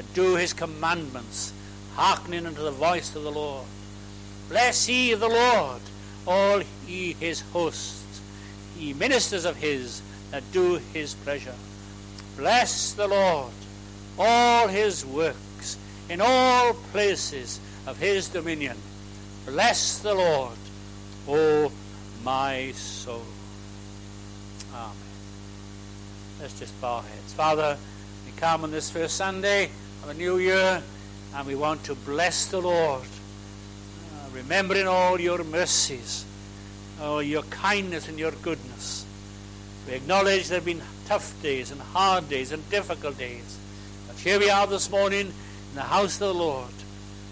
[0.00, 1.52] that do his commandments,
[1.94, 3.66] hearkening unto the voice of the Lord.
[4.48, 5.82] Bless ye the Lord,
[6.26, 8.22] all ye his hosts,
[8.78, 10.00] ye ministers of his
[10.30, 11.54] that do his pleasure.
[12.38, 13.52] Bless the Lord,
[14.18, 15.76] all his works,
[16.08, 18.78] in all places of his dominion.
[19.44, 20.56] Bless the Lord,
[21.28, 21.70] O
[22.24, 23.26] my soul.
[24.74, 24.96] Amen.
[26.40, 27.34] Let's just bow our heads.
[27.34, 27.76] Father,
[28.24, 29.68] we come on this first Sunday
[30.02, 30.82] of a new year,
[31.34, 36.24] and we want to bless the Lord, uh, remembering all your mercies,
[37.00, 39.04] all your kindness and your goodness.
[39.86, 43.58] We acknowledge there have been tough days and hard days and difficult days.
[44.06, 46.70] But here we are this morning in the house of the Lord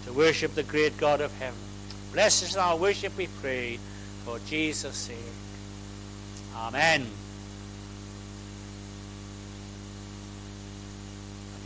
[0.05, 1.59] to worship the great God of heaven.
[2.11, 3.79] Bless us in our worship, we pray,
[4.25, 5.17] for Jesus' sake.
[6.55, 7.07] Amen.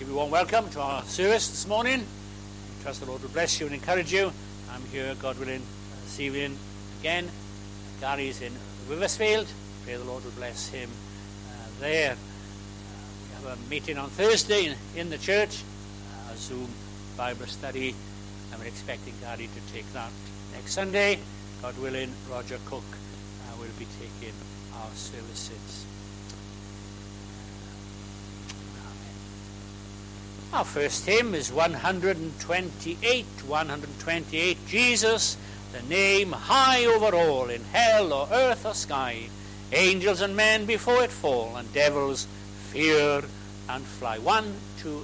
[0.04, 2.02] Give you one welcome to our service this morning.
[2.02, 4.34] I trust the Lord will bless you and encourage you.
[4.70, 5.62] I'm here, God willing,
[6.04, 6.58] this evening
[7.00, 7.30] again.
[8.02, 8.52] Gary's in
[8.90, 9.48] Riversfield.
[9.86, 12.12] Pray the Lord will bless him uh, there.
[12.12, 12.16] Uh,
[13.22, 15.64] we have a meeting on Thursday in, in the church,
[16.28, 16.68] uh, a Zoom
[17.16, 17.96] Bible study,
[18.60, 20.12] we're expecting Gary to take that
[20.54, 21.18] next Sunday.
[21.62, 24.34] God willing, Roger Cook uh, will be taking
[24.76, 25.86] our services.
[30.54, 33.26] Our first hymn is 128.
[33.48, 34.68] 128.
[34.68, 35.36] Jesus,
[35.72, 39.30] the name high over all, in hell or earth or sky.
[39.72, 42.28] Angels and men before it fall, and devils
[42.70, 43.24] fear
[43.68, 44.20] and fly.
[44.20, 45.04] One, two,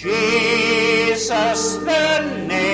[0.00, 2.67] Jesus the name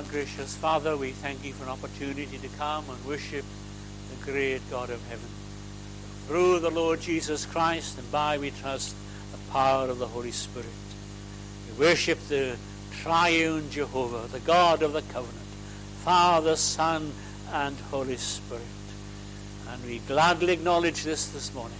[0.00, 3.44] our gracious Father, we thank you for an opportunity to come and worship
[4.08, 5.28] the great God of heaven.
[6.26, 8.96] Through the Lord Jesus Christ and by, we trust,
[9.30, 10.68] the power of the Holy Spirit.
[11.68, 12.56] We worship the
[13.02, 15.36] triune Jehovah, the God of the covenant,
[16.02, 17.12] Father, Son,
[17.52, 18.62] and Holy Spirit.
[19.68, 21.76] And we gladly acknowledge this this morning.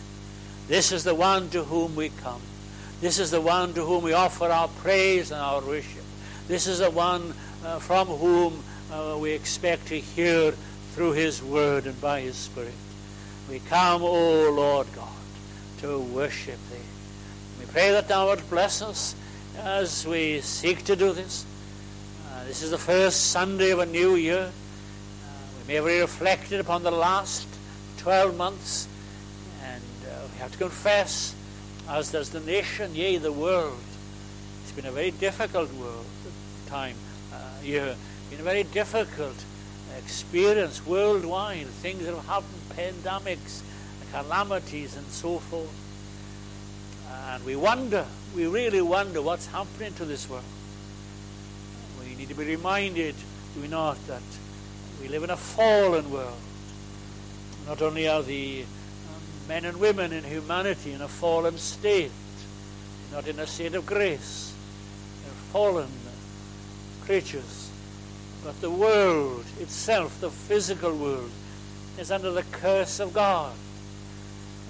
[0.69, 2.43] This is the one to whom we come.
[3.01, 6.05] This is the one to whom we offer our praise and our worship.
[6.49, 7.33] This is the one
[7.81, 8.63] from whom
[8.93, 10.53] uh, we expect to hear
[10.95, 12.73] through his word and by his spirit.
[13.49, 15.09] We come, O Lord God,
[15.81, 16.77] to worship thee.
[17.59, 19.15] We pray that thou wilt bless us
[19.59, 21.45] as we seek to do this.
[22.31, 24.51] Uh, this is the first Sunday of a new year.
[24.51, 27.47] Uh, we may have reflected upon the last
[27.99, 28.89] 12 months,
[29.63, 31.35] and uh, we have to confess,
[31.89, 33.79] as does the nation, yea, the world.
[34.63, 36.07] It's been a very difficult world
[36.67, 36.95] time,
[37.63, 37.97] year,
[38.31, 39.35] been a very difficult
[39.99, 41.67] experience worldwide.
[41.67, 43.63] Things that have happened, pandemics,
[44.13, 45.73] calamities, and so forth.
[47.13, 50.45] And we wonder, we really wonder what's happening to this world.
[52.01, 53.15] We need to be reminded,
[53.55, 54.23] do we not, that
[55.01, 56.39] we live in a fallen world.
[57.67, 62.11] Not only are the um, men and women in humanity in a fallen state,
[63.13, 64.53] not in a state of grace.
[65.25, 65.89] They're fallen
[67.01, 67.71] creatures.
[68.45, 71.31] But the world itself, the physical world,
[71.99, 73.53] is under the curse of God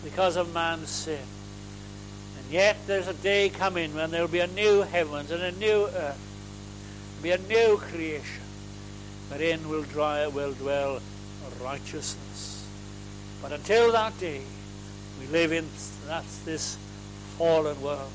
[0.02, 1.20] because of man's sin.
[2.38, 5.52] And yet there's a day coming when there will be a new heavens and a
[5.52, 6.18] new earth,
[7.22, 8.42] be a new creation,
[9.28, 11.00] wherein will, dry, will dwell
[11.62, 12.66] righteousness.
[13.42, 14.42] But until that day,
[15.20, 15.68] we live in
[16.06, 16.76] that's this
[17.38, 18.10] fallen world.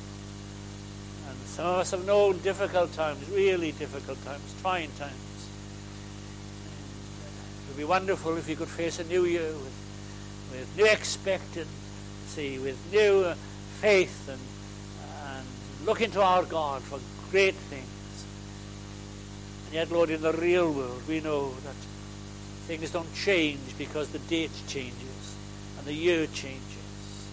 [1.56, 5.48] Some of us have known difficult times, really difficult times, trying times.
[7.64, 9.74] It would be wonderful if you could face a new year with,
[10.52, 13.36] with new expectancy, with new uh,
[13.80, 14.40] faith, and,
[15.28, 15.48] and
[15.86, 17.00] look into our God for
[17.32, 18.26] great things.
[19.68, 21.76] And yet, Lord, in the real world, we know that
[22.68, 25.36] things don't change because the date changes
[25.78, 27.30] and the year changes.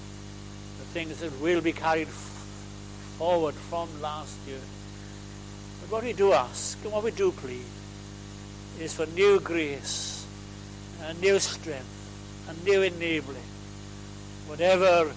[0.79, 2.32] The things that will be carried forward
[3.23, 4.59] from last year.
[5.81, 7.65] But what we do ask, and what we do plead,
[8.81, 10.27] is for new grace
[11.05, 11.87] and new strength
[12.49, 13.49] and new enabling.
[14.49, 15.13] Whatever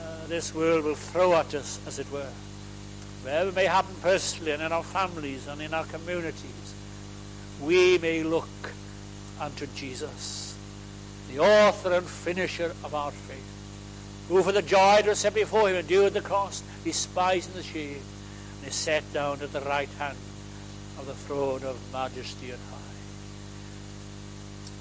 [0.00, 2.32] uh, this world will throw at us, as it were.
[3.22, 6.74] Whatever may happen personally and in our families and in our communities,
[7.60, 8.48] we may look
[9.38, 10.56] unto Jesus,
[11.30, 13.38] the author and finisher of our faith,
[14.28, 18.02] who for the joy that was set before him endured the cross, despising the shame,
[18.58, 20.16] and is set down at the right hand
[20.98, 22.78] of the throne of majesty and high.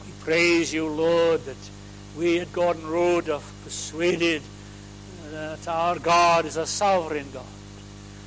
[0.05, 1.57] We praise you, Lord, that
[2.17, 4.41] we at Gordon Road have persuaded
[5.27, 7.45] uh, that our God is a sovereign God,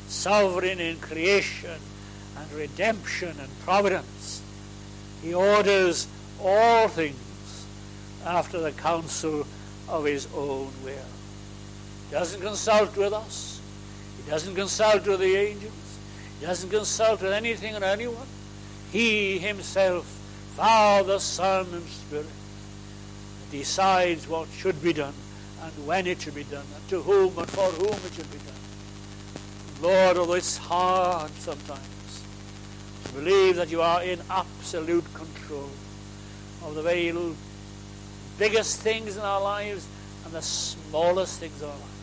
[0.08, 1.78] sovereign in creation
[2.36, 4.42] and redemption and providence.
[5.22, 6.06] He orders
[6.40, 7.66] all things
[8.24, 9.46] after the counsel
[9.88, 11.10] of his own will.
[12.08, 13.53] He doesn't consult with us.
[14.24, 15.98] He doesn't consult with the angels.
[16.40, 18.26] He doesn't consult with anything or anyone.
[18.90, 20.04] He himself,
[20.56, 22.26] Father, Son, and Spirit,
[23.50, 25.14] decides what should be done
[25.62, 28.38] and when it should be done and to whom and for whom it should be
[28.38, 28.54] done.
[29.82, 32.22] Lord, although it's hard sometimes
[33.04, 35.70] to believe that you are in absolute control
[36.64, 37.12] of the very
[38.38, 39.86] biggest things in our lives
[40.24, 41.93] and the smallest things in our lives.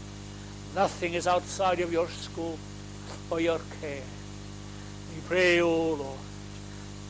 [0.76, 2.60] Nothing is outside of your scope
[3.30, 4.04] or your care.
[5.14, 6.20] We pray, O oh Lord,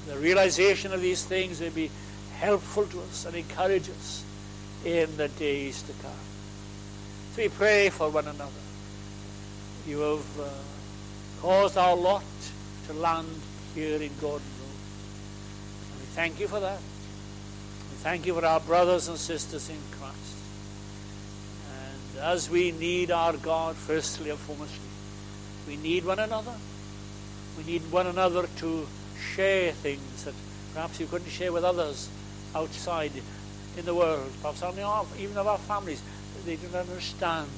[0.08, 1.92] the realization of these things may be
[2.40, 4.24] helpful to us and encourage us
[4.84, 6.12] in the days to come.
[7.36, 8.52] So we pray for one another.
[9.88, 10.50] You have uh,
[11.42, 12.24] caused our lot
[12.88, 13.28] to land
[13.76, 14.80] here in Gordon Road.
[15.92, 16.80] And we thank you for that.
[16.80, 19.78] We thank you for our brothers and sisters in
[22.22, 24.80] As we need our God, firstly and foremost,
[25.68, 26.54] we need one another.
[27.58, 28.88] We need one another to
[29.36, 30.36] share things that
[30.74, 32.10] perhaps you couldn't share with others
[32.54, 33.12] outside
[33.78, 34.62] in the world, perhaps
[35.20, 36.02] even of our families.
[36.46, 37.50] They don't understand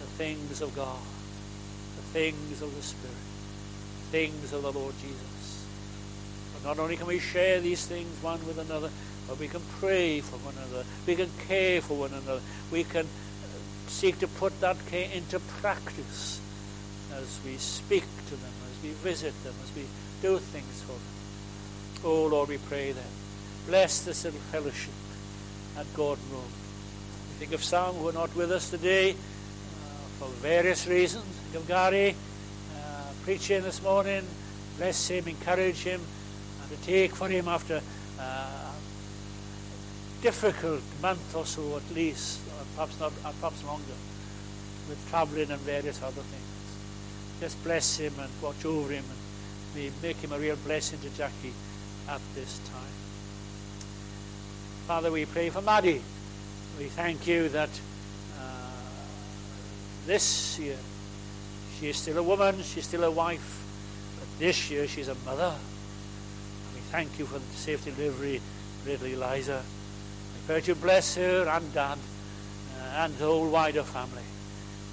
[0.00, 0.98] the things of God,
[1.96, 3.14] the things of the Spirit,
[4.00, 5.66] the things of the Lord Jesus.
[6.54, 8.90] But not only can we share these things one with another,
[9.28, 10.84] but we can pray for one another.
[11.06, 12.40] We can care for one another.
[12.70, 13.06] We can
[13.88, 16.40] seek to put that care into practice
[17.12, 19.82] as we speak to them, as we visit them, as we
[20.22, 22.04] do things for them.
[22.04, 23.04] Oh Lord, we pray that.
[23.66, 24.92] Bless this little fellowship
[25.78, 26.42] at Gordon Road.
[26.42, 29.14] We think of some who are not with us today uh,
[30.18, 31.24] for various reasons.
[31.24, 32.14] Think of Gary
[32.76, 34.22] uh, preaching this morning.
[34.76, 36.00] Bless him, encourage him,
[36.60, 37.80] and to take for him after
[38.20, 42.40] uh, a difficult month or so at least,
[42.74, 43.98] perhaps, not, or perhaps longer,
[44.88, 46.44] with travelling and various other things.
[47.40, 49.04] Just bless him and watch over him
[49.76, 51.52] and make him a real blessing to Jackie
[52.08, 52.94] at this time.
[54.86, 56.02] Father, we pray for Maddie.
[56.78, 57.70] We thank you that
[58.38, 58.70] uh,
[60.06, 60.76] this year
[61.78, 63.64] she is still a woman, she's still a wife,
[64.18, 65.54] but this year she's a mother.
[65.54, 68.40] And we thank you for the safe delivery
[68.86, 69.62] little Eliza.
[70.34, 72.13] We pray you bless her and Dad uh,
[72.96, 74.22] and the whole wider family.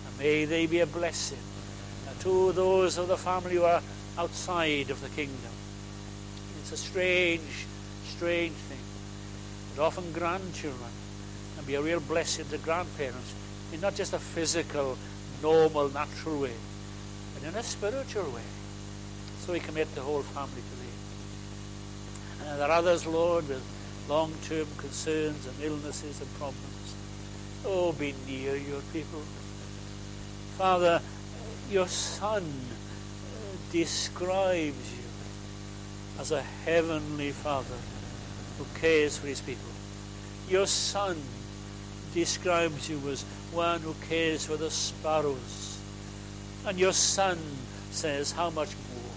[0.08, 1.38] And may they be a blessing
[2.22, 3.82] to those of the family who are
[4.18, 5.52] outside of the kingdom.
[6.60, 7.66] It's a strange,
[8.06, 8.78] strange thing.
[9.76, 10.92] But often grandchildren
[11.56, 13.34] can be a real blessing to grandparents
[13.74, 14.98] in not just a physical,
[15.42, 16.54] normal, natural way,
[17.34, 18.42] but in a spiritual way.
[19.40, 22.48] So we commit the whole family to thee.
[22.50, 23.64] And there are others, Lord, with
[24.08, 26.71] long-term concerns and illnesses and problems.
[27.66, 29.22] Oh, be near your people.
[30.58, 31.02] Father,
[31.70, 35.04] your Son uh, describes you
[36.20, 37.76] as a heavenly Father
[38.58, 39.72] who cares for his people.
[40.50, 41.18] Your Son
[42.14, 45.80] describes you as one who cares for the sparrows.
[46.66, 47.38] And your Son
[47.92, 49.12] says, How much more?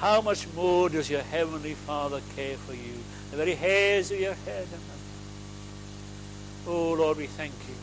[0.00, 2.94] How much more does your Heavenly Father care for you?
[3.30, 4.66] The very hairs of your head.
[6.66, 7.74] Oh Lord, we thank you.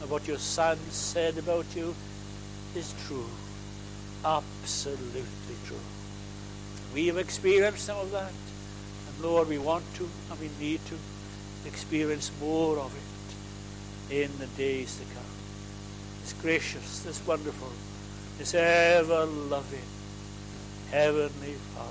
[0.00, 1.94] And what your Son said about you
[2.74, 3.28] is true.
[4.24, 5.76] Absolutely true.
[6.94, 8.32] We have experienced some of that.
[9.08, 10.94] And Lord, we want to and we need to
[11.66, 15.24] experience more of it in the days to come.
[16.22, 17.70] This gracious, this wonderful,
[18.38, 19.80] this ever loving
[20.90, 21.90] Heavenly Father.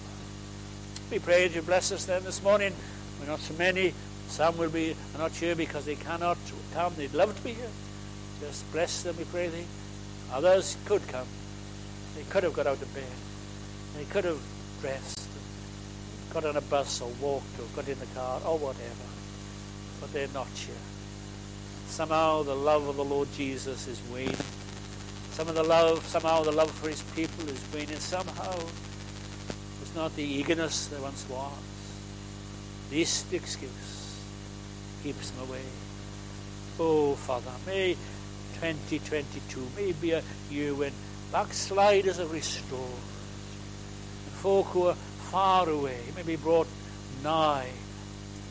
[1.12, 2.74] We pray that you bless us then this morning.
[3.20, 3.94] We're not so many.
[4.34, 6.40] Some will be not here because they cannot
[6.74, 6.96] come.
[6.98, 7.70] They'd love to be here.
[8.42, 9.68] Just bless them, we pray thee.
[10.32, 11.28] Others could come.
[12.16, 13.04] They could have got out of bed.
[13.96, 14.42] They could have
[14.82, 15.30] dressed,
[16.32, 19.08] got on a bus or walked or got in the car or whatever.
[20.02, 20.74] But they're not here.
[21.90, 24.36] Somehow the love of the Lord Jesus is waning.
[25.34, 28.00] Some of the love, somehow the love for his people is waning.
[28.00, 28.56] Somehow
[29.84, 31.52] it's not the eagerness there once was.
[32.90, 33.93] Least excuse
[35.04, 35.62] keeps them away.
[36.80, 37.96] Oh, Father, may
[38.62, 40.94] 2022 may be a year when
[41.32, 42.82] backsliders are restored.
[42.82, 44.96] And folk who are
[45.30, 46.68] far away may be brought
[47.22, 47.70] nigh,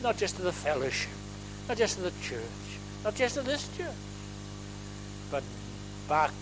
[0.03, 1.09] not just to the fellowship,
[1.67, 2.41] not just to the church,
[3.03, 3.87] not just to this church,
[5.31, 5.43] but
[6.07, 6.33] back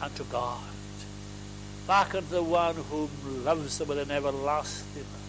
[0.00, 0.60] unto God,
[1.86, 3.08] back unto the one who
[3.42, 5.20] loves them with an everlasting love.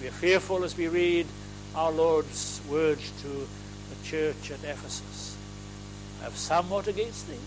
[0.00, 1.26] We are fearful as we read
[1.74, 5.36] our Lord's words to the church at Ephesus.
[6.20, 7.38] I have somewhat against thee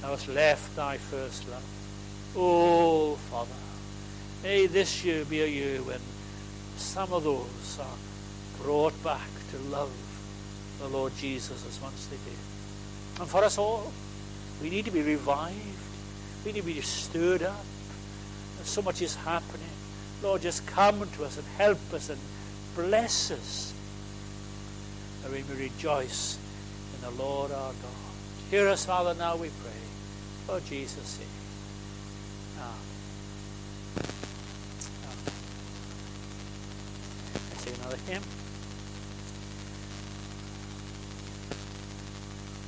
[0.00, 1.64] thou hast left thy first love.
[2.36, 3.50] Oh, Father,
[4.42, 6.00] may this year be a year when
[6.76, 9.90] some of those are brought back to love
[10.78, 12.38] the Lord Jesus as once they did.
[13.20, 13.92] And for us all,
[14.62, 15.56] we need to be revived.
[16.44, 17.64] We need to be stirred up.
[18.62, 19.70] so much is happening.
[20.22, 22.18] Lord, just come to us and help us and
[22.76, 23.72] bless us.
[25.22, 26.36] That we may rejoice
[26.94, 28.12] in the Lord our God.
[28.50, 29.72] Hear us, Father, now we pray.
[30.46, 31.26] For Jesus' sake.
[32.58, 32.74] Amen.
[33.96, 34.06] Amen.
[37.50, 38.22] Let's another hymn.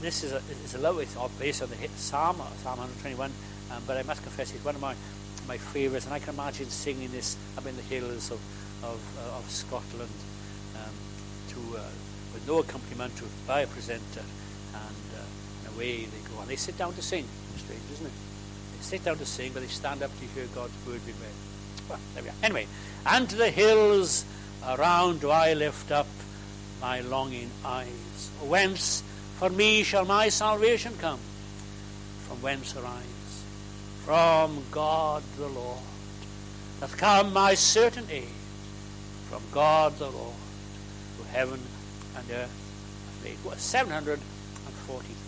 [0.00, 3.32] This is a, it's a little it's based on the hit Psalm, Psalm 121,
[3.70, 4.94] um, but I must confess it's one of my
[5.48, 8.40] my favourites, and I can imagine singing this up in the hills of
[8.82, 10.10] of, uh, of Scotland
[10.76, 10.92] um,
[11.48, 11.82] to uh,
[12.34, 14.24] with no accompaniment to by a precentor,
[14.74, 17.26] and, uh, away they go, and they sit down to sing.
[17.56, 18.12] Strange, isn't it?
[18.76, 21.88] They sit down to sing, but they stand up to hear God's word being read.
[21.88, 22.34] Well, there we are.
[22.42, 22.66] Anyway,
[23.06, 24.24] and to the hills
[24.66, 26.06] around do I lift up
[26.80, 29.02] my longing eyes, whence
[29.38, 31.20] for me shall my salvation come.
[32.26, 33.44] From whence arise?
[34.04, 35.80] From God the Lord.
[36.80, 38.28] Hath come my certain aid.
[39.28, 40.34] From God the Lord,
[41.18, 41.60] to heaven
[42.16, 42.66] and earth
[43.22, 43.36] made.
[43.58, 45.25] 740.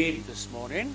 [0.00, 0.94] read this morning.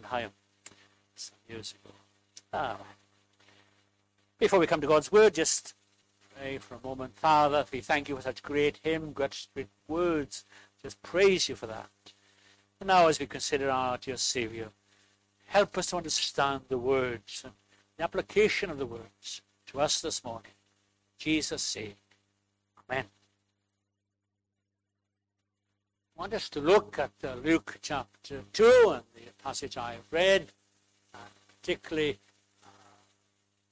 [0.00, 0.26] By
[1.14, 1.74] some years
[2.52, 2.76] ago.
[4.38, 5.74] Before we come to God's Word, just
[6.34, 7.16] pray for a moment.
[7.16, 9.46] Father, we thank you for such great hymn, great
[9.86, 10.44] words.
[10.82, 11.90] Just praise you for that.
[12.80, 14.68] And now as we consider our dear Saviour,
[15.46, 17.52] help us to understand the words and
[17.98, 20.52] the application of the words to us this morning.
[21.18, 21.98] Jesus' sake.
[22.88, 23.04] Amen.
[26.20, 30.04] I want us to look at uh, Luke chapter 2 and the passage I have
[30.10, 30.52] read,
[31.14, 32.18] and particularly
[32.62, 32.68] uh,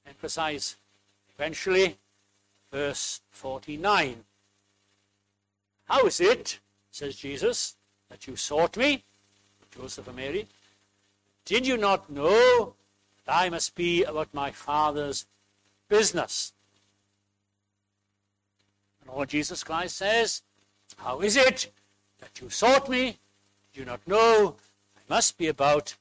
[0.07, 0.75] emphasize
[1.35, 1.99] eventually
[2.71, 4.23] verse 49.
[5.85, 6.59] How is it,
[6.89, 7.75] says Jesus,
[8.09, 9.03] that you sought me,
[9.77, 10.47] Joseph and Mary?
[11.45, 12.73] Did you not know
[13.27, 15.27] that I must be about my Father's
[15.87, 16.53] business?
[19.01, 20.41] And Lord Jesus Christ says,
[20.97, 21.71] How is it
[22.19, 23.17] that you sought me?
[23.73, 24.55] do not know
[24.97, 25.95] I must be about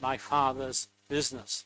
[0.00, 1.64] my Father's business?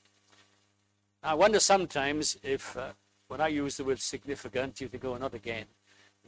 [1.22, 2.88] I wonder sometimes if uh,
[3.28, 5.64] when I use the word significant, you think, oh, not again.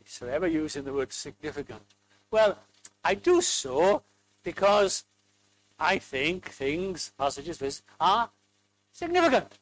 [0.06, 1.82] So ever using the word significant?
[2.30, 2.58] Well,
[3.04, 4.02] I do so
[4.42, 5.04] because
[5.78, 8.30] I think things, passages, are
[8.92, 9.58] significant.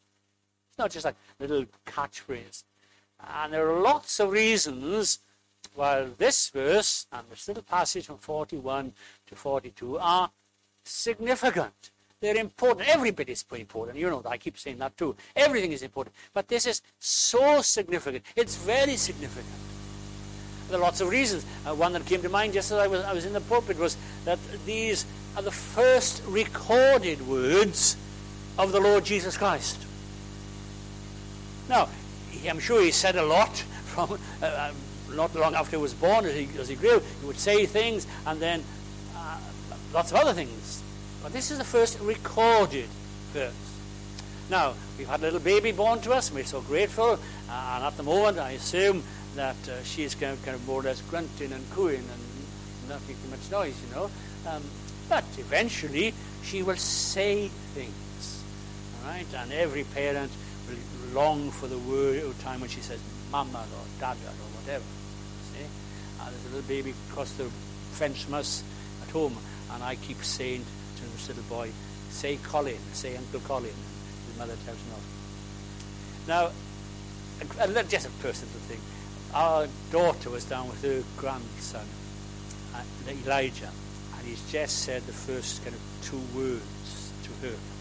[0.68, 2.64] It's not just a little catchphrase.
[3.26, 5.18] And there are lots of reasons
[5.74, 8.92] why this verse and this little passage from 41
[9.26, 10.30] to 42 are
[10.84, 11.90] significant.
[12.20, 12.88] They're important.
[12.88, 13.98] Every bit is important.
[13.98, 15.14] You know, I keep saying that too.
[15.36, 16.14] Everything is important.
[16.32, 18.24] But this is so significant.
[18.34, 19.52] It's very significant.
[20.68, 21.44] There are lots of reasons.
[21.66, 23.78] Uh, one that came to mind just as I was, I was in the pulpit
[23.78, 25.04] was that these
[25.36, 27.96] are the first recorded words
[28.56, 29.84] of the Lord Jesus Christ.
[31.68, 31.88] Now,
[32.48, 34.72] I'm sure he said a lot from uh,
[35.14, 37.00] not long after he was born, as he, as he grew.
[37.20, 38.62] He would say things and then
[39.16, 39.38] uh,
[39.92, 40.82] lots of other things.
[41.22, 42.88] But this is the first recorded
[43.32, 43.52] verse.
[44.50, 47.18] Now, we've had a little baby born to us, and we're so grateful.
[47.48, 49.02] Uh, and at the moment, I assume
[49.36, 53.00] that uh, she's kind of, kind of more or less grunting and cooing and not
[53.08, 54.10] making much noise, you know.
[54.46, 54.62] Um,
[55.08, 58.44] but eventually, she will say things.
[59.02, 59.26] All right?
[59.34, 60.30] And every parent
[60.68, 63.00] will long for the word or time when she says
[63.30, 64.84] mama or dada or whatever.
[66.24, 67.44] Uh, there's a little baby across the
[67.92, 69.36] French from at home,
[69.72, 70.64] and I keep saying
[70.96, 71.70] to this little boy,
[72.10, 73.64] say Colin, say Uncle Colin.
[73.64, 74.96] And his mother tells no.
[76.26, 76.50] Now,
[77.60, 78.80] a, a, just a personal thing.
[79.34, 81.86] Our daughter was down with her grandson,
[82.74, 83.70] uh, Elijah,
[84.16, 87.54] and he's just said the first kind of two words to her.
[87.54, 87.74] For.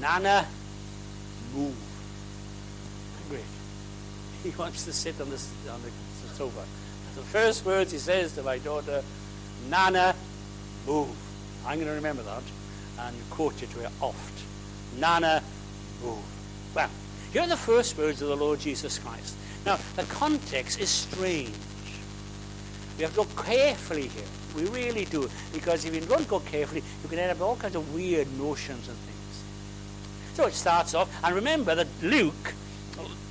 [0.00, 0.46] Nana,
[1.54, 1.74] move.
[4.46, 6.64] He wants to sit on the, on the sofa.
[7.16, 9.02] The first words he says to my daughter,
[9.68, 10.14] Nana,
[10.86, 11.08] move.
[11.66, 12.44] I'm going to remember that
[13.00, 14.44] and quote it to her oft.
[14.98, 15.42] Nana,
[16.00, 16.22] move.
[16.76, 16.88] Well,
[17.32, 19.34] here are the first words of the Lord Jesus Christ.
[19.64, 21.50] Now, the context is strange.
[22.98, 24.24] We have to go carefully here.
[24.54, 25.28] We really do.
[25.52, 28.28] Because if you don't go carefully, you can end up with all kinds of weird
[28.38, 29.42] notions and things.
[30.34, 32.54] So it starts off, and remember that Luke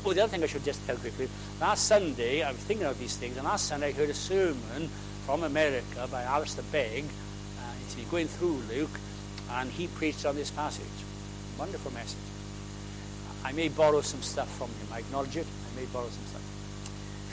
[0.07, 1.27] Oh, the other thing I should just tell quickly.
[1.59, 4.87] Last Sunday, I was thinking of these things, and last Sunday I heard a sermon
[5.25, 7.05] from America by Alistair Begg.
[7.05, 8.99] Uh, he's been going through Luke,
[9.53, 10.85] and he preached on this passage.
[11.57, 12.19] Wonderful message.
[13.43, 14.87] I may borrow some stuff from him.
[14.93, 15.47] I acknowledge it.
[15.47, 16.41] I may borrow some stuff.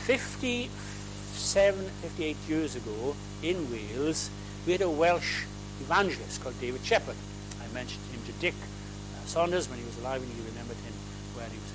[0.07, 4.31] 57, 58 years ago in Wales,
[4.65, 5.45] we had a Welsh
[5.83, 7.17] evangelist called David Shepherd.
[7.63, 10.95] I mentioned him to Dick uh, Saunders when he was alive, and he remembered him
[11.37, 11.72] when he was.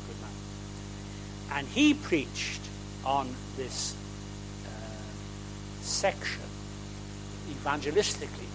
[1.51, 2.61] And he preached
[3.05, 3.95] on this
[4.65, 4.69] uh,
[5.81, 6.41] section
[7.49, 8.49] evangelistically.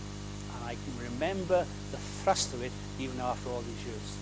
[0.54, 4.16] And I can remember the thrust of it even after all these years.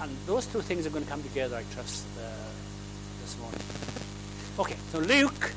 [0.00, 2.22] And those two things are going to come together, I trust, uh,
[3.20, 3.60] this morning.
[4.58, 5.52] Okay, so Luke,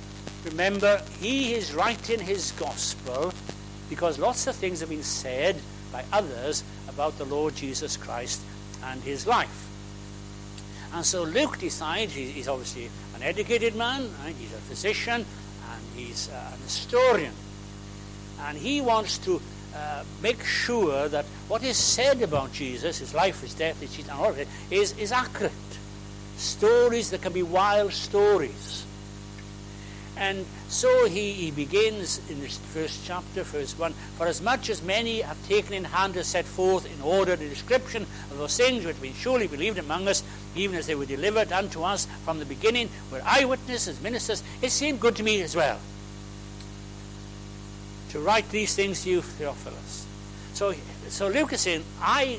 [0.45, 3.33] remember, he is writing his gospel
[3.89, 5.55] because lots of things have been said
[5.91, 8.41] by others about the Lord Jesus Christ
[8.83, 9.69] and his life.
[10.93, 14.35] And so Luke decides, he's obviously an educated man, right?
[14.37, 15.25] he's a physician,
[15.71, 17.33] and he's uh, an historian.
[18.41, 19.41] And he wants to
[19.75, 24.11] uh, make sure that what is said about Jesus, his life, his death, his and
[24.11, 25.51] all of it, is, is accurate.
[26.37, 28.85] Stories that can be wild stories.
[30.15, 34.81] And so he, he begins in this first chapter, verse 1 For as much as
[34.81, 38.83] many have taken in hand to set forth in order the description of those things
[38.83, 40.23] which have been surely believed among us,
[40.55, 44.99] even as they were delivered unto us from the beginning, were eyewitnesses, ministers, it seemed
[44.99, 45.79] good to me as well
[48.13, 50.05] to write these things to you, Theophilus.
[50.53, 50.75] So,
[51.09, 52.37] so Luke is saying, I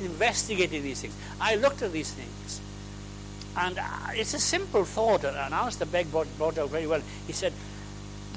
[0.00, 1.14] investigated these things.
[1.40, 2.60] I looked at these things.
[3.56, 7.02] And uh, it's a simple thought, and Alistair Begg brought, brought out very well.
[7.26, 7.52] He said,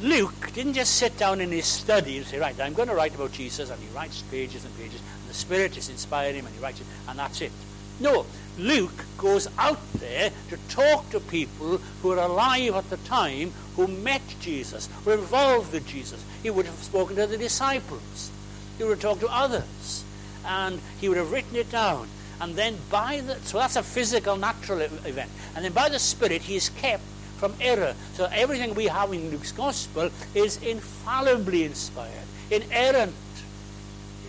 [0.02, 3.16] Luke didn't just sit down in his study and say, right, I'm going to write
[3.16, 6.56] about Jesus, and he writes pages and pages, and the Spirit is inspiring him, and
[6.56, 7.52] he writes it, and that's it.
[8.00, 8.26] No,
[8.58, 13.88] Luke goes out there to talk to people who are alive at the time who
[13.88, 16.24] met Jesus, were involved with Jesus.
[16.44, 18.32] He would have spoken to the disciples.
[18.78, 20.04] He would have talked to others.
[20.46, 22.08] And he would have written it down.
[22.40, 25.30] And then by the, so that's a physical, natural event.
[25.56, 27.04] And then by the Spirit, he is kept
[27.40, 27.96] from error.
[28.14, 33.16] So everything we have in Luke's Gospel is infallibly inspired, inerrant.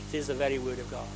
[0.08, 1.06] It is the very Word of God.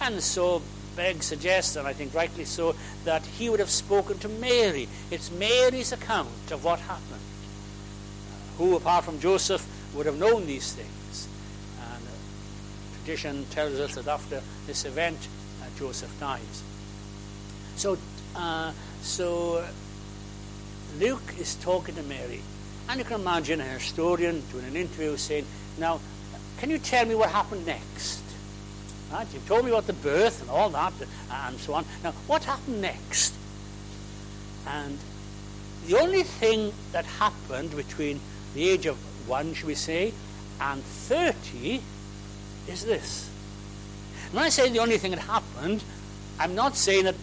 [0.00, 0.62] And so
[0.96, 4.88] Begg suggests, and I think rightly so, that he would have spoken to Mary.
[5.10, 7.12] It's Mary's account of what happened.
[7.12, 11.28] Uh, who, apart from Joseph, would have known these things?
[11.80, 15.18] And uh, tradition tells us that after this event,
[15.62, 16.62] uh, Joseph dies.
[17.76, 17.96] So,
[18.36, 18.72] uh,
[19.02, 19.66] so
[20.98, 22.42] Luke is talking to Mary.
[22.88, 25.46] And you can imagine a historian doing an interview saying,
[25.78, 26.00] Now,
[26.58, 28.20] can you tell me what happened next?
[29.12, 29.26] Right?
[29.32, 30.92] You've told me about the birth and all that
[31.30, 31.84] and so on.
[32.02, 33.34] Now, what happened next?
[34.66, 34.98] And
[35.86, 38.20] the only thing that happened between
[38.54, 38.96] the age of
[39.28, 40.12] one, should we say,
[40.60, 41.82] and 30
[42.68, 43.28] is this.
[44.30, 45.82] When I say the only thing that happened,
[46.38, 47.16] I'm not saying that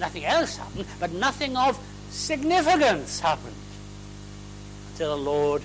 [0.00, 1.78] nothing else happened, but nothing of
[2.10, 3.54] significance happened
[4.92, 5.62] until the Lord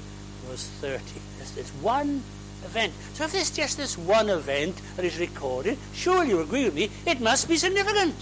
[0.49, 1.03] was 30.
[1.37, 2.23] There's, there's one
[2.65, 2.93] event.
[3.13, 6.89] So if there's just this one event that is recorded, surely you agree with me,
[7.05, 8.15] it must be significant.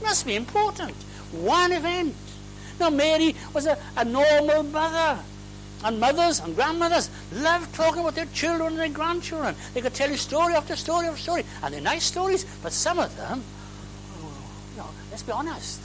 [0.00, 0.94] It must be important.
[1.32, 2.14] One event.
[2.80, 5.20] Now, Mary was a, a normal mother.
[5.84, 9.54] And mothers and grandmothers loved talking about their children and their grandchildren.
[9.74, 11.44] They could tell you story after story after story.
[11.62, 13.44] And they're nice stories, but some of them,
[14.22, 14.32] oh,
[14.72, 15.80] you know, let's be honest.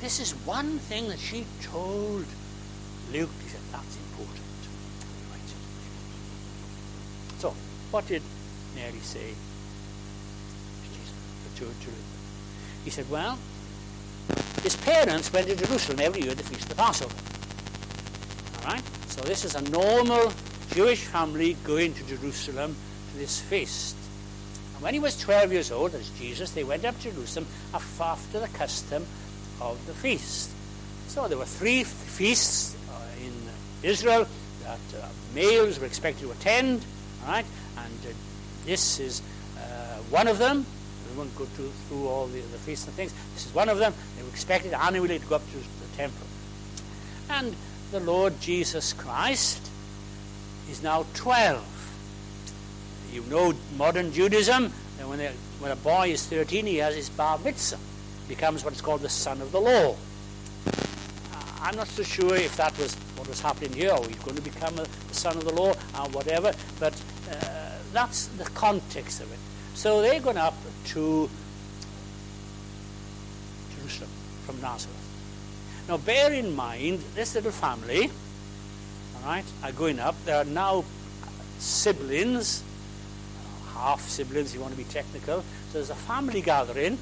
[0.00, 2.24] This is one thing that she told
[3.12, 3.30] Luke.
[3.42, 4.44] He said, that's important.
[7.38, 7.54] So,
[7.90, 8.22] what did
[8.74, 9.34] Mary say
[11.56, 11.90] to, to
[12.84, 13.38] He said, well,
[14.62, 17.14] his parents went to Jerusalem every year to feast the Passover.
[18.58, 18.82] All right?
[19.08, 20.32] So this is a normal
[20.72, 22.76] Jewish family going to Jerusalem
[23.12, 23.96] to this feast.
[24.74, 28.38] And when he was 12 years old, as Jesus, they went up to Jerusalem after
[28.40, 29.06] the custom
[29.60, 30.50] of the feast.
[31.08, 33.32] So there were three feasts uh, in
[33.82, 34.26] Israel
[34.64, 36.84] that uh, males were expected to attend.
[37.26, 37.46] Right?
[37.76, 38.12] And uh,
[38.64, 39.22] this is
[39.56, 39.60] uh,
[40.10, 40.66] one of them.
[41.10, 43.14] We won't go through, through all the, the feasts and things.
[43.34, 43.94] This is one of them.
[44.16, 46.26] They were expected annually to go up to the temple.
[47.30, 47.54] And
[47.90, 49.70] the Lord Jesus Christ
[50.70, 51.64] is now 12.
[53.12, 54.70] You know modern Judaism,
[55.02, 55.18] when,
[55.60, 57.78] when a boy is 13, he has his bar mitzvah.
[58.28, 59.96] Becomes what's called the son of the law.
[61.60, 64.42] I'm not so sure if that was what was happening here, or he's going to
[64.42, 66.94] become the son of the law, or whatever, but
[67.30, 69.38] uh, that's the context of it.
[69.74, 70.54] So they're going up
[70.86, 71.28] to
[73.76, 74.10] Jerusalem
[74.46, 74.96] from Nazareth.
[75.88, 78.10] Now, bear in mind, this little family,
[79.16, 80.14] all right, are going up.
[80.24, 80.84] There are now
[81.58, 82.62] siblings,
[83.74, 85.40] half siblings, you want to be technical.
[85.40, 86.98] So there's a family gathering, uh,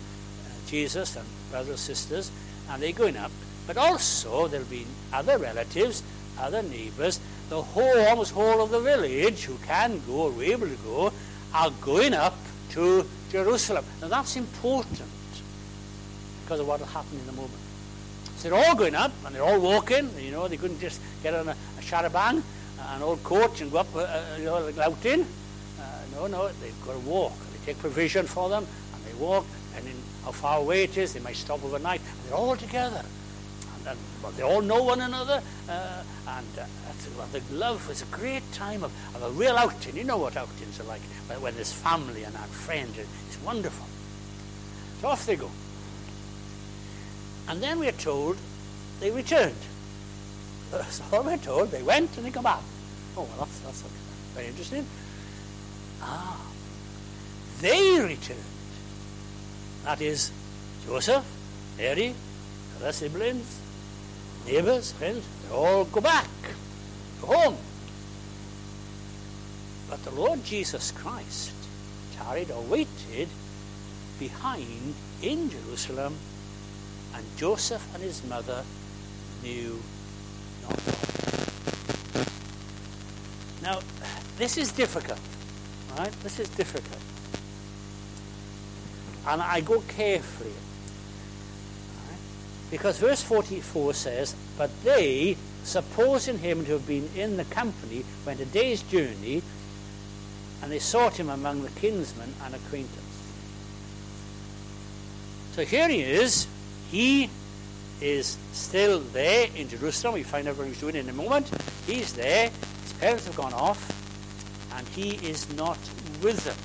[0.66, 2.30] Jesus and brothers, and sisters,
[2.70, 3.30] and they're going up.
[3.66, 6.02] But also there'll be other relatives,
[6.38, 10.76] other neighbours, the whole, almost whole of the village who can go or able to
[10.84, 11.12] go
[11.54, 12.36] are going up
[12.70, 13.84] to Jerusalem.
[14.00, 15.02] Now that's important
[16.42, 17.60] because of what will happen in the moment.
[18.36, 20.10] So they're all going up and they're all walking.
[20.18, 22.42] You know, they couldn't just get on a, a charabanc,
[22.78, 25.26] an old coach and go up, uh, uh you know, like Loughton.
[25.80, 27.32] Uh, no, no, they've got to walk.
[27.52, 29.46] They take provision for them and they walk.
[29.76, 32.00] And in how far away it is, they might stop overnight.
[32.26, 33.04] They're all together
[33.86, 36.64] and well, they all know one another, uh, and uh,
[37.16, 39.96] well, the love is a great time of, of a real outing.
[39.96, 42.98] You know what outings are like when, when there's family and friends.
[42.98, 43.86] It's wonderful.
[45.00, 45.50] So off they go.
[47.48, 48.36] And then we're told
[49.00, 49.54] they returned.
[50.90, 51.70] So we're told.
[51.70, 52.60] They went and they come back.
[53.16, 53.84] Oh, well, that's, that's
[54.34, 54.84] very interesting.
[56.02, 56.40] Ah,
[57.60, 58.55] they returned.
[59.86, 60.32] That is,
[60.84, 61.24] Joseph,
[61.78, 62.12] Mary,
[62.76, 63.60] other siblings,
[64.44, 66.26] neighbors, friends, they all go back,
[67.22, 67.56] go home.
[69.88, 71.52] But the Lord Jesus Christ
[72.18, 73.28] tarried or waited
[74.18, 76.16] behind in Jerusalem,
[77.14, 78.64] and Joseph and his mother
[79.44, 79.80] knew
[80.66, 80.80] not.
[83.62, 83.78] Now,
[84.36, 85.20] this is difficult,
[85.96, 86.12] right?
[86.24, 86.95] This is difficult.
[89.26, 90.50] And I go carefully.
[92.08, 92.18] Right?
[92.70, 98.40] Because verse 44 says, But they, supposing him to have been in the company, went
[98.40, 99.42] a day's journey,
[100.62, 103.00] and they sought him among the kinsmen and acquaintance.
[105.52, 106.46] So here he is.
[106.90, 107.30] He
[108.00, 110.14] is still there in Jerusalem.
[110.14, 111.50] We find out what he's doing in a moment.
[111.86, 112.50] He's there.
[112.82, 113.90] His parents have gone off,
[114.76, 115.78] and he is not
[116.22, 116.56] with them.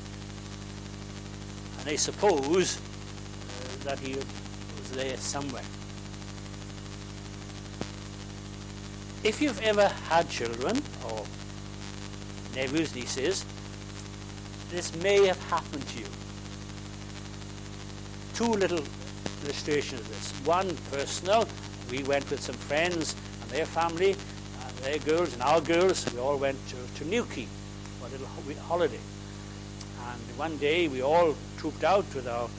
[1.82, 5.63] And they suppose uh, that he was there somewhere.
[9.23, 10.79] If you've ever had children,
[11.09, 11.23] or
[12.53, 13.45] nephews, nieces,
[14.69, 16.05] this may have happened to you.
[18.36, 18.84] Two little
[19.43, 20.32] illustrations of this.
[20.45, 21.47] One personal,
[21.89, 26.05] we went with some friends and their family, and their girls and our girls.
[26.13, 27.47] We all went to, to Newquay
[27.99, 28.27] for a little
[28.67, 28.99] holiday.
[30.12, 32.49] And one day we all trooped out with our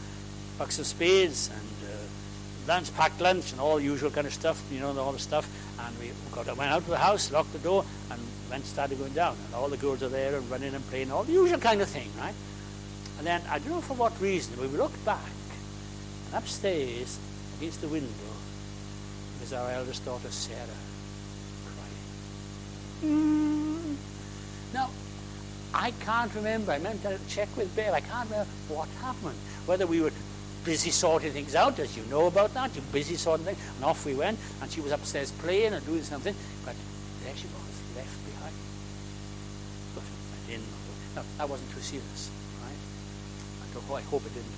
[0.59, 4.63] bucks of spades and uh, lunch, packed lunch, and all the usual kind of stuff,
[4.71, 5.49] you know, all the stuff.
[5.79, 9.13] And we got went out to the house, locked the door, and went started going
[9.13, 9.37] down.
[9.47, 11.89] And all the girls are there and running and playing, all the usual kind of
[11.89, 12.35] thing, right?
[13.19, 15.21] And then I don't know for what reason, we looked back,
[16.27, 17.19] and upstairs
[17.59, 18.09] against the window
[19.41, 20.79] was our eldest daughter Sarah
[23.03, 23.13] crying.
[23.13, 23.62] Mm.
[25.75, 26.73] I can't remember.
[26.73, 27.95] I meant to check with Bill.
[27.95, 29.37] I can't remember what happened.
[29.67, 30.13] Whether we were
[30.65, 32.75] busy sorting things out, as you know about that.
[32.75, 33.59] You're busy sorting things.
[33.77, 34.39] And off we went.
[34.61, 36.35] And she was upstairs playing and doing something.
[36.65, 36.77] But
[37.25, 38.55] there she was, left behind.
[39.95, 40.83] But I didn't know.
[41.17, 42.31] No, that wasn't too serious,
[42.63, 43.93] right?
[43.93, 44.57] I, I hope it didn't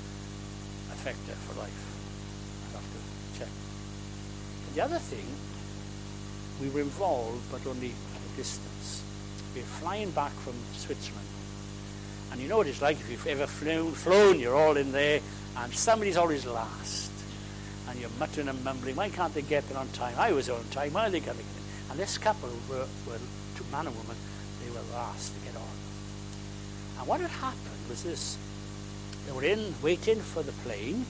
[0.92, 1.84] affect her for life.
[2.68, 3.48] I'd have to check.
[4.66, 5.26] And the other thing,
[6.60, 8.74] we were involved, but only at a distance.
[9.55, 11.26] We were flying back from Switzerland.
[12.32, 15.20] And you know what it's like if you've ever flown, flown you're all in there,
[15.57, 17.12] and somebody's always last.
[17.88, 20.14] And you're muttering and mumbling, why can't they get there on time?
[20.18, 21.44] I was on time, why are they going to?
[21.90, 23.18] And this couple were, were
[23.74, 24.16] man and woman,
[24.62, 25.76] they were last to get on.
[26.98, 28.38] And what had happened was this.
[29.26, 31.05] They were in, waiting for the plane,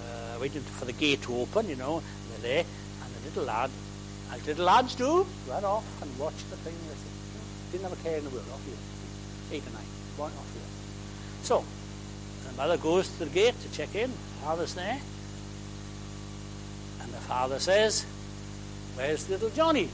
[0.00, 2.64] uh, waiting for the gate to open, you know, they're there,
[3.02, 3.70] and the little lad,
[4.32, 6.76] as little lads do, ran off and watched the plane.
[7.72, 8.74] Didn't have a care in the world, off here.
[9.52, 9.84] Eight or nine,
[10.16, 10.62] one off here.
[11.42, 11.64] So,
[12.48, 14.10] the mother goes to the gate to check in,
[14.42, 14.98] father's there,
[17.00, 18.04] and the father says,
[18.96, 19.88] Where's little Johnny?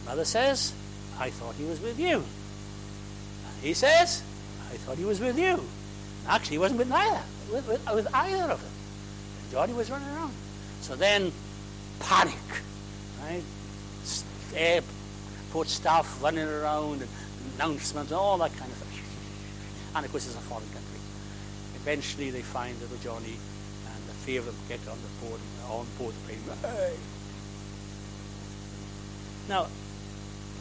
[0.00, 0.72] The mother says,
[1.18, 2.16] I thought he was with you.
[2.16, 4.22] And he says,
[4.72, 5.64] I thought he was with you.
[6.28, 8.72] Actually, he wasn't with neither, with, with, with either of them.
[9.42, 10.34] And Johnny was running around.
[10.82, 11.32] So then,
[12.00, 12.34] panic,
[13.22, 13.42] right?
[15.50, 17.10] Airport staff running around, and
[17.56, 19.02] announcements, and all that kind of stuff.
[19.96, 21.00] And of course, it's a foreign country.
[21.74, 25.72] Eventually, they find little Johnny, and the three of them get on the board, and
[25.72, 26.38] on board the plane.
[26.62, 26.94] Hey.
[29.48, 29.66] Now,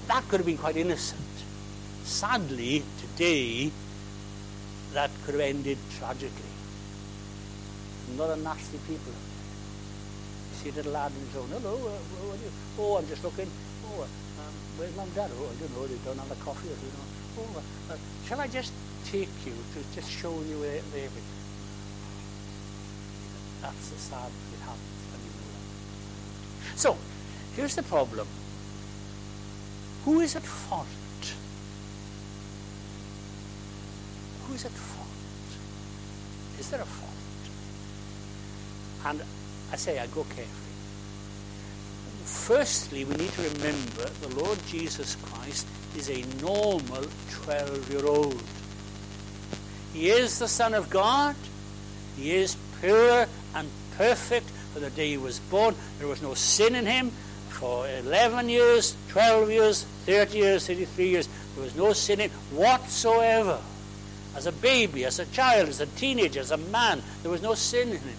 [0.08, 1.22] that could have been quite innocent.
[2.04, 3.72] Sadly, today,
[4.94, 6.50] that could have ended tragically.
[8.18, 9.14] Not a nasty people.
[9.14, 12.52] You see a little lad in his own, hello, uh, are you?
[12.80, 13.52] Oh, I'm just looking.
[13.92, 15.32] Oh, um, where's mum dad?
[15.34, 17.08] Oh, I don't know, they don't have a coffee you know.
[17.40, 18.72] Oh, uh, shall I just
[19.06, 21.10] take you to just show you where they?
[23.62, 26.76] That's the sad it happens you know.
[26.76, 26.98] So,
[27.56, 28.28] here's the problem.
[30.06, 30.88] Who is at fault?
[34.48, 35.08] Who is at fault?
[36.60, 37.10] Is there a fault?
[39.06, 39.22] And
[39.72, 40.69] I say I go carefully.
[42.30, 45.68] Firstly, we need to remember the Lord Jesus Christ
[45.98, 48.42] is a normal 12 year old.
[49.94, 51.36] He is the Son of God.
[52.16, 53.26] He is pure
[53.56, 55.76] and perfect for the day he was born.
[55.98, 57.12] There was no sin in him.
[57.50, 63.60] For 11 years, 12 years, 30 years, 33 years, there was no sin in whatsoever.
[64.36, 67.56] As a baby, as a child, as a teenager, as a man, there was no
[67.56, 68.18] sin in him.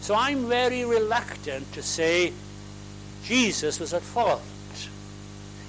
[0.00, 2.32] So I'm very reluctant to say
[3.30, 4.42] Jesus was at fault.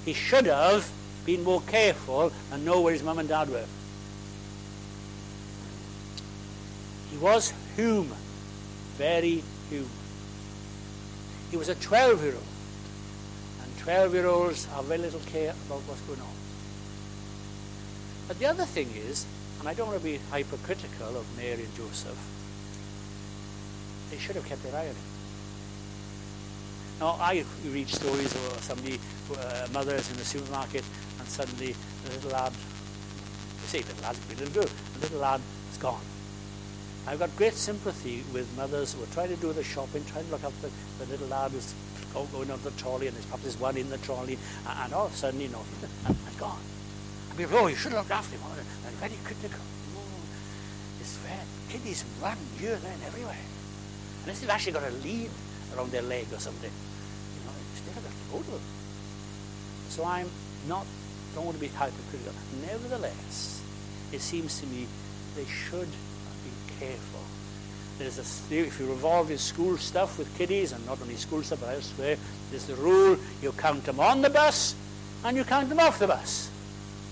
[0.04, 0.90] He should have
[1.24, 3.66] been more careful and know where his mum and dad were.
[7.12, 8.18] He was human,
[8.96, 9.88] very human.
[11.52, 12.42] He was a 12 year old,
[13.62, 16.34] and 12 year olds have very little care about what's going on.
[18.26, 19.24] But the other thing is,
[19.60, 22.18] and I don't want to be hypercritical of Mary and Joseph,
[24.10, 25.11] they should have kept their eye on him.
[27.02, 29.00] Now, I read stories of somebody,
[29.36, 30.84] uh, mothers in the supermarket,
[31.18, 31.74] and suddenly
[32.04, 35.40] the little lad, they say little lad's a little girl, the little lad
[35.72, 36.00] is gone.
[37.08, 40.30] I've got great sympathy with mothers who are trying to do the shopping, trying to
[40.30, 41.74] look after the, little lad who's
[42.14, 44.38] going on the trolley, and there's probably there's one in the trolley,
[44.68, 45.64] and, and all of a sudden, you know,
[46.06, 46.62] and gone.
[47.30, 48.46] And people, oh, you should have looked after him.
[48.86, 49.58] And very critical.
[49.98, 51.42] Oh, it's fair.
[51.68, 53.42] Kiddies run here, there, and everywhere.
[54.22, 55.30] Unless they've actually got a lead
[55.74, 56.70] around their leg or something,
[59.88, 60.28] So I'm
[60.68, 60.86] not,
[61.34, 62.32] don't want to be hypercritical.
[62.66, 63.62] Nevertheless,
[64.12, 64.86] it seems to me
[65.36, 67.20] they should be careful.
[67.98, 71.60] There's a, if you're involved in school stuff with kiddies, and not only school stuff
[71.60, 72.16] but elsewhere,
[72.50, 74.74] there's the rule you count them on the bus
[75.24, 76.50] and you count them off the bus.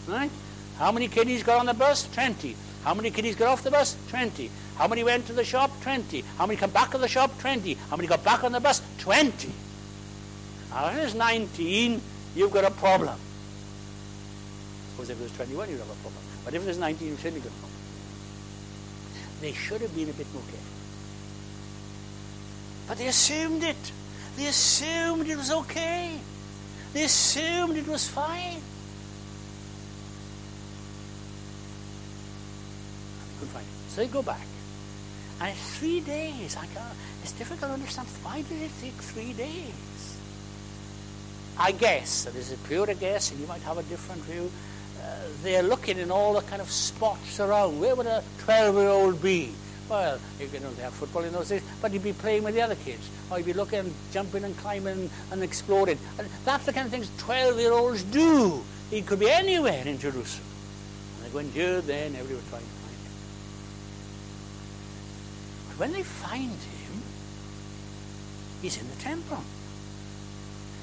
[0.09, 0.31] Right?
[0.79, 2.09] How many kiddies got on the bus?
[2.13, 2.57] 20.
[2.83, 3.97] How many kiddies got off the bus?
[4.09, 4.51] 20.
[4.77, 5.71] How many went to the shop?
[5.83, 6.23] 20.
[6.39, 7.39] How many come back to the shop?
[7.41, 7.75] 20.
[7.75, 8.81] How many got back on the bus?
[8.99, 9.53] 20.
[10.71, 12.01] Now, if it's 19,
[12.37, 13.19] you've got a problem.
[14.93, 16.23] Suppose if it was 21, you'd have a problem.
[16.45, 17.81] But if it was 19, you've certainly got a problem.
[19.41, 20.61] They should have been a bit more careful.
[22.87, 23.93] But they assumed it.
[24.37, 26.19] They assumed it was okay.
[26.93, 28.61] They assumed it was fine.
[33.41, 33.91] couldn't find it.
[33.91, 34.47] So they go back.
[35.41, 36.57] And three days.
[36.57, 38.07] I can't, it's difficult to understand.
[38.23, 39.73] Why did it take three days?
[41.61, 44.51] I guess, and this is pure guess, and you might have a different view
[45.03, 47.81] uh, they're looking in all the kind of spots around.
[47.81, 49.53] Where would a 12 year old be?
[49.89, 52.61] Well, you know, they have football in those days, but he'd be playing with the
[52.61, 53.09] other kids.
[53.31, 55.99] Or he'd be looking, jumping and climbing and exploring.
[56.19, 58.63] And that's the kind of things 12 year olds do.
[58.91, 60.47] He could be anywhere in Jerusalem.
[61.17, 63.13] And they go in here, there, and everywhere trying to find him.
[65.69, 67.03] But when they find him,
[68.63, 69.43] he's in the temple.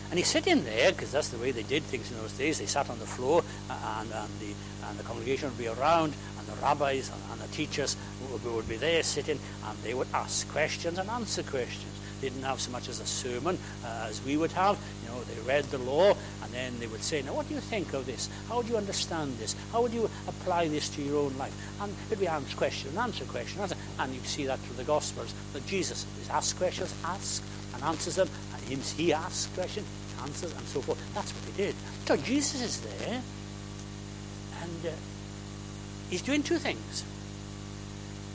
[0.10, 2.60] And he's in there, because that's the way they did things in those days.
[2.60, 4.54] They sat on the floor, and, and, the,
[4.88, 7.98] and the congregation would be around, and the rabbis and, and the teachers
[8.32, 11.92] would, would, be there sitting, and they would ask questions and answer questions.
[12.22, 14.80] They didn't have so much as a sermon uh, as we would have.
[15.04, 17.60] You know, they read the law, and then they would say, now what do you
[17.60, 18.30] think of this?
[18.48, 19.56] How would you understand this?
[19.74, 21.54] How would you apply this to your own life?
[21.82, 23.76] And it'd be answer question, answer question, answer.
[24.00, 27.42] And you see that through the Gospels, that Jesus is asked questions, asks,
[27.76, 28.30] and answers them,
[28.68, 29.88] he asks questions,
[30.22, 31.00] answers, and so forth.
[31.14, 31.76] That's what he did.
[32.06, 33.22] So Jesus is there,
[34.62, 34.90] and uh,
[36.10, 37.04] he's doing two things.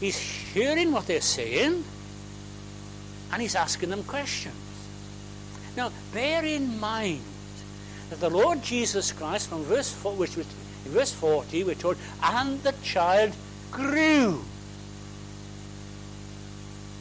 [0.01, 1.85] He's hearing what they're saying,
[3.33, 4.55] and he's asking them questions.
[5.77, 7.23] Now, bear in mind
[8.11, 10.47] that the Lord Jesus Christ, from verse 4, which was
[10.85, 13.33] in verse 40, we're told, and the child
[13.71, 14.43] grew.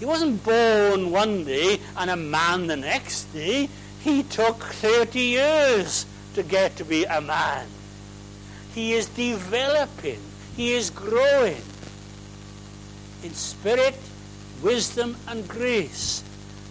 [0.01, 3.69] He wasn't born one day and a man the next day.
[3.99, 7.67] He took 30 years to get to be a man.
[8.73, 10.19] He is developing.
[10.57, 11.61] He is growing
[13.21, 13.93] in spirit,
[14.63, 16.23] wisdom, and grace.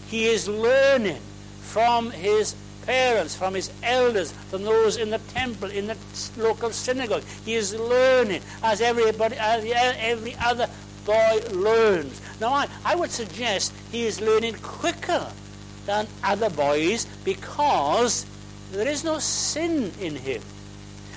[0.09, 1.23] He is learning
[1.61, 5.97] from his parents, from his elders, from those in the temple, in the
[6.37, 7.23] local synagogue.
[7.45, 10.69] He is learning as everybody, as every other
[11.11, 12.21] boy learns.
[12.41, 15.27] Now, I, I would suggest he is learning quicker
[15.87, 18.27] than other boys because
[18.71, 20.43] there is no sin in him.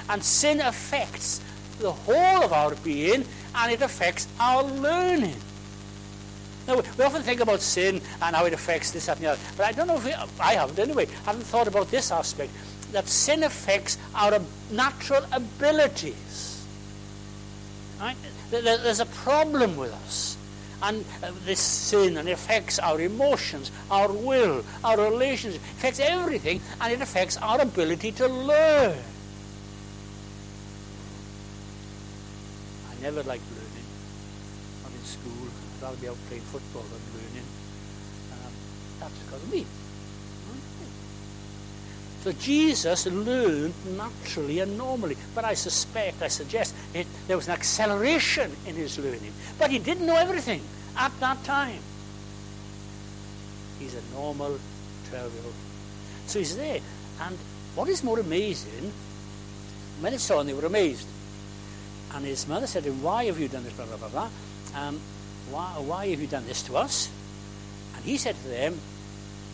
[0.10, 1.42] And sin affects
[1.80, 3.26] the whole of our being
[3.56, 5.40] and it affects our learning.
[6.68, 9.42] Now, we often think about sin and how it affects this, that, and the other.
[9.58, 12.52] But I don't know if we, I haven't anyway, I haven't thought about this aspect
[12.94, 14.40] that sin affects our
[14.72, 16.66] natural abilities.
[18.00, 18.16] Right?
[18.62, 20.38] There's a problem with us.
[20.82, 26.62] And uh, this sin and affects our emotions, our will, our relationships, it affects everything,
[26.82, 28.98] and it affects our ability to learn.
[32.92, 33.88] I never liked learning.
[34.84, 35.48] Not in school.
[35.78, 37.48] I'd rather be out playing football than learning.
[38.34, 38.52] Um,
[39.00, 39.66] that's because of me.
[42.24, 45.18] So Jesus learned naturally and normally.
[45.36, 49.34] But I suspect, I suggest, it, there was an acceleration in his learning.
[49.60, 50.62] But he didn't know everything
[50.96, 51.82] at that time.
[53.78, 54.58] He's a normal
[55.10, 55.54] 12 year old.
[56.28, 56.80] So he's there.
[57.20, 57.38] And
[57.76, 58.94] what is more amazing,
[60.00, 61.08] when they saw him, they were amazed.
[62.14, 63.74] And his mother said to him, Why have you done this?
[63.74, 64.30] Blah, blah, blah, blah.
[64.80, 65.02] Um,
[65.52, 67.10] why, why have you done this to us?
[67.98, 68.80] And he said to them,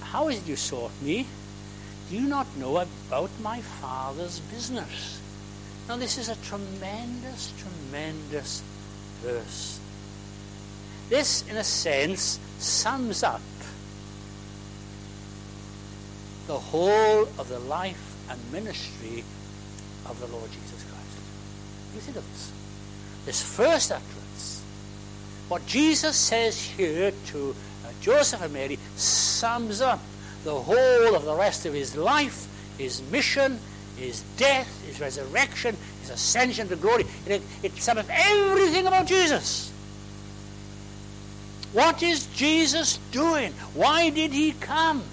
[0.01, 1.25] How is it you sought me?
[2.09, 5.21] Do you not know about my father's business?
[5.87, 8.63] Now, this is a tremendous, tremendous
[9.21, 9.79] verse.
[11.09, 13.41] This, in a sense, sums up
[16.47, 19.23] the whole of the life and ministry
[20.07, 21.93] of the Lord Jesus Christ.
[21.93, 22.51] You think of this.
[23.25, 24.63] This first utterance,
[25.47, 27.55] what Jesus says here to
[27.85, 29.99] uh, Joseph and Mary, sums up
[30.43, 33.59] the whole of the rest of his life, his mission,
[33.97, 37.05] his death, his resurrection, his ascension to glory.
[37.27, 39.71] It, it sums up everything about Jesus.
[41.73, 43.53] What is Jesus doing?
[43.73, 45.03] Why did he come?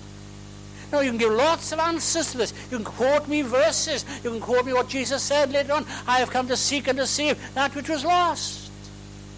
[0.92, 2.54] No, you can give lots of answers to this.
[2.70, 4.04] You can quote me verses.
[4.22, 5.84] You can quote me what Jesus said later on.
[6.06, 8.70] I have come to seek and to save that which was lost.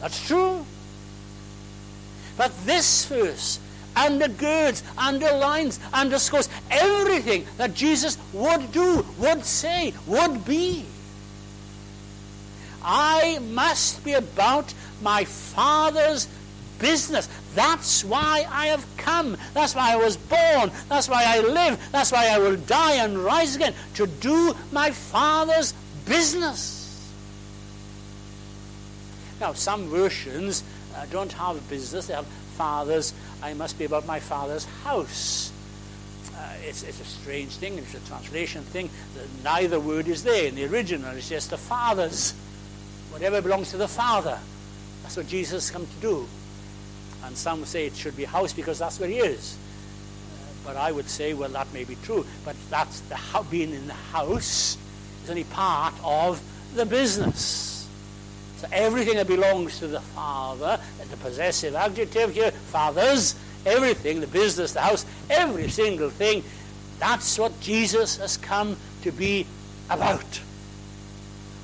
[0.00, 0.64] That's true.
[2.36, 3.58] But this verse
[4.06, 10.84] undergirds, underlines, underscores everything that Jesus would do, would say, would be.
[12.82, 14.72] I must be about
[15.02, 16.28] my Father's
[16.78, 17.28] business.
[17.54, 19.36] That's why I have come.
[19.52, 20.70] That's why I was born.
[20.88, 21.78] That's why I live.
[21.90, 25.74] That's why I will die and rise again to do my Father's
[26.06, 26.76] business.
[29.40, 30.62] Now, some versions
[30.96, 32.26] uh, don't have business, they have
[32.58, 33.14] Father's.
[33.40, 35.52] I must be about my Father's house.
[36.36, 38.90] Uh, it's, it's, a strange thing, it's a translation thing.
[39.44, 42.34] Neither word is there in the original, it's just the Father's.
[43.10, 44.38] Whatever belongs to the Father.
[45.02, 46.26] That's what Jesus come to do.
[47.24, 49.56] And some say it should be house because that's where he is.
[49.56, 52.26] Uh, but I would say, well, that may be true.
[52.44, 53.18] But that's the
[53.50, 54.76] being in the house
[55.22, 56.42] is only part of
[56.74, 57.77] the business.
[58.58, 60.80] So everything that belongs to the father,
[61.10, 66.42] the possessive adjective here, fathers, everything, the business, the house, every single thing,
[66.98, 69.46] that's what Jesus has come to be
[69.88, 70.40] about.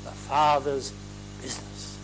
[0.04, 0.92] The Father's
[1.42, 1.98] business.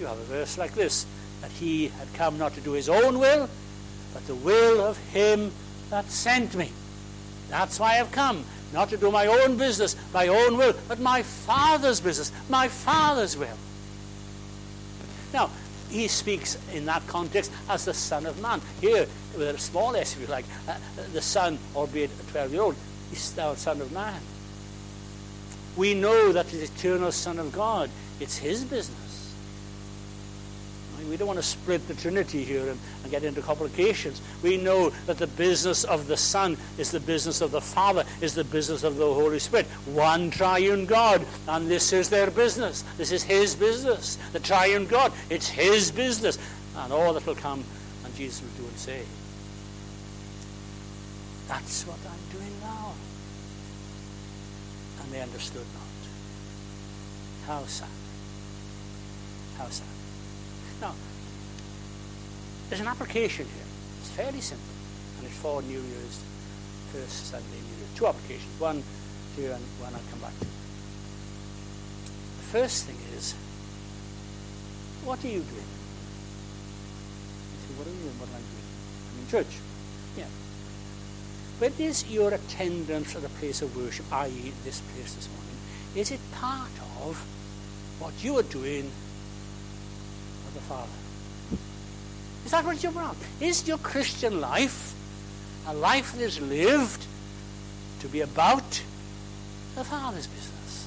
[0.00, 1.04] You have a verse like this
[1.42, 3.48] that he had come not to do his own will,
[4.14, 5.52] but the will of him
[5.90, 6.70] that sent me.
[7.50, 8.44] That's why I've come.
[8.72, 13.36] Not to do my own business, my own will, but my Father's business, my Father's
[13.36, 13.58] will.
[15.32, 15.50] Now,
[15.90, 18.60] he speaks in that context as the Son of Man.
[18.80, 19.06] Here,
[19.36, 20.76] with a small s, if you like, uh,
[21.12, 22.76] the Son, albeit a 12 year old,
[23.12, 24.20] is still Son of Man.
[25.76, 28.99] We know that the eternal Son of God, it's his business.
[31.08, 34.20] We don't want to split the Trinity here and, and, get into complications.
[34.42, 38.34] We know that the business of the Son is the business of the Father, is
[38.34, 39.66] the business of the Holy Spirit.
[39.86, 42.84] One triune God, and this is their business.
[42.96, 44.16] This is His business.
[44.32, 46.38] The triune God, it's His business.
[46.76, 47.64] And all that will come,
[48.04, 49.02] and Jesus will do and say.
[51.48, 52.92] That's what I'm doing now.
[55.02, 55.90] And they understood not.
[57.46, 57.88] How sad.
[59.58, 59.89] How sad.
[62.70, 63.66] There's an application here.
[64.00, 64.72] It's fairly simple,
[65.18, 66.22] and it's for New Year's,
[66.92, 67.88] first Sunday New Year.
[67.96, 68.84] Two applications, one
[69.34, 70.44] here and one I'll come back to.
[70.44, 73.34] The first thing is,
[75.04, 75.70] what are you doing?
[77.50, 78.18] You say, what are you doing?
[78.20, 78.66] What am I doing?
[79.10, 79.58] I'm in church.
[80.16, 80.28] Yeah.
[81.58, 85.56] But is your attendance at a place of worship, i.e., this place this morning,
[85.96, 86.70] is it part
[87.02, 87.20] of
[87.98, 88.92] what you are doing
[90.46, 90.99] of the Father.
[92.44, 93.16] Is that what you're about?
[93.40, 94.94] Is your Christian life
[95.66, 97.06] a life that is lived
[98.00, 98.82] to be about
[99.76, 100.86] the Father's business?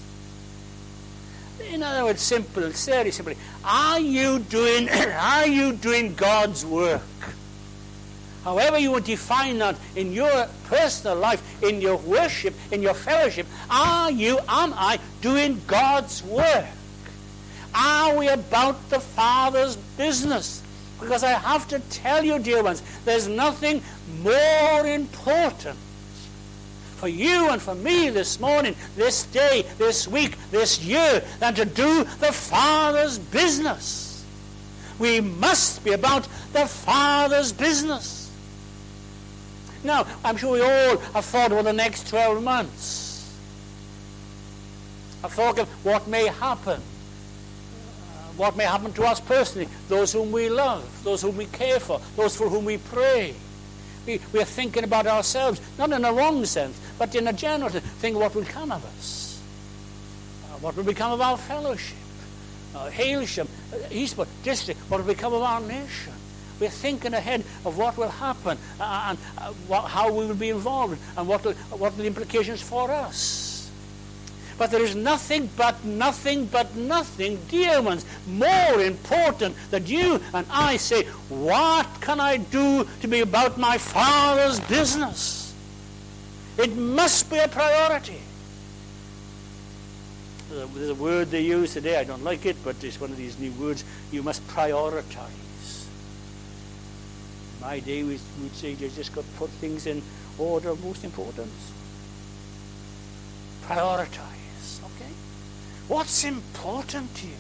[1.72, 4.90] In other words, simple, very simply, are you doing
[5.20, 7.02] are you doing God's work?
[8.44, 13.48] However you would define that in your personal life, in your worship, in your fellowship,
[13.70, 16.66] are you, am I, doing God's work?
[17.74, 20.62] Are we about the Father's business?
[21.04, 23.84] Because I have to tell you, dear ones, there's nothing
[24.22, 25.78] more important
[26.96, 31.66] for you and for me this morning, this day, this week, this year, than to
[31.66, 34.24] do the Father's business.
[34.98, 38.32] We must be about the Father's business.
[39.84, 43.38] Now, I'm sure we all have thought about the next 12 months.
[45.22, 46.82] I've thought of what may happen
[48.38, 52.02] what may happen to us personally, those whom we love, those whom we care for,
[52.16, 53.34] those for whom we pray.
[54.06, 57.70] We, we are thinking about ourselves, not in a wrong sense, but in a general
[57.70, 57.86] sense.
[57.86, 59.42] Think what will come of us.
[60.46, 61.98] Uh, what will become of our fellowship?
[62.76, 66.14] Uh, Hailsham, uh, Eastbourne, district, what will become of our nation?
[66.60, 70.50] We're thinking ahead of what will happen uh, and uh, what, how we will be
[70.50, 73.53] involved and what, will, what are the implications for us.
[74.64, 80.48] But there is nothing but nothing but nothing, dear ones, more important that you and
[80.50, 85.54] I say, What can I do to be about my Father's business?
[86.58, 88.22] It must be a priority.
[90.50, 93.38] There's a word they use today, I don't like it, but it's one of these
[93.38, 93.84] new words.
[94.14, 95.88] You must prioritize.
[97.56, 100.02] In my day, we would say you just got to put things in
[100.38, 101.74] order of most importance.
[103.66, 104.33] Prioritize.
[105.94, 107.34] What's important to you?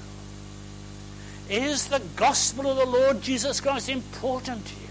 [1.49, 4.89] Is the gospel of the Lord Jesus Christ important to you?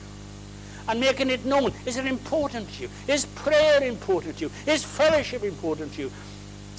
[0.88, 2.88] And making it known, is it important to you?
[3.06, 4.50] Is prayer important to you?
[4.66, 6.12] Is fellowship important to you?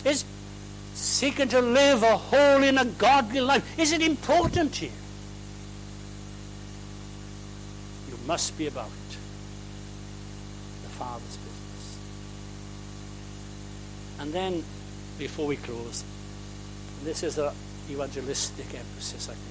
[0.04, 0.26] Is
[0.94, 4.92] seeking to live a holy and a godly life, is it important to you?
[8.10, 9.18] You must be about it.
[10.84, 11.98] the Father's business.
[14.20, 14.66] And then,
[15.18, 16.04] before we close,
[17.06, 17.54] this is an
[17.90, 19.48] evangelistic emphasis, I think.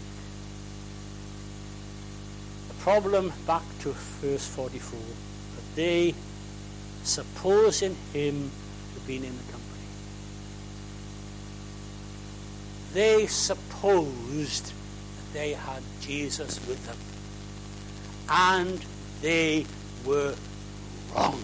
[2.68, 6.14] The problem, back to verse 44, that they,
[7.02, 8.50] supposing him
[8.94, 9.62] to be in the company,
[12.94, 16.96] they supposed that they had Jesus with them.
[18.28, 18.84] And
[19.20, 19.66] they
[20.04, 20.34] were
[21.14, 21.42] wrong.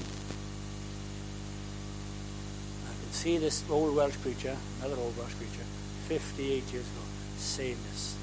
[2.85, 5.65] I can see this old Welsh preacher, another old Welsh preacher,
[6.09, 7.03] 58 years ago
[7.37, 8.17] saying this.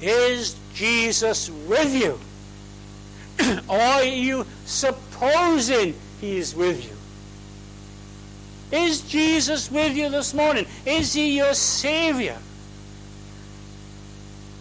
[0.00, 2.18] Is Jesus with you?
[3.68, 6.96] are you supposing he is with you?
[8.78, 10.64] Is Jesus with you this morning?
[10.86, 12.38] Is he your Savior?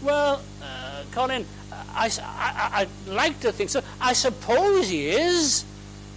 [0.04, 3.82] Well, uh, Colin, I, I, I'd like to think so.
[4.02, 5.64] I suppose he is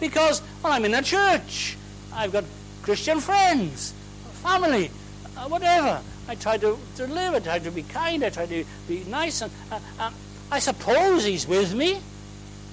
[0.00, 1.76] because, well, I'm in a church.
[2.12, 2.44] I've got
[2.82, 3.94] Christian friends
[4.42, 4.90] family,
[5.36, 6.00] uh, whatever.
[6.28, 9.40] I try to, to live, I try to be kind, I try to be nice.
[9.40, 10.10] And uh, uh,
[10.50, 12.00] I suppose he's with me,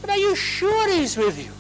[0.01, 1.51] but are you sure he's with you?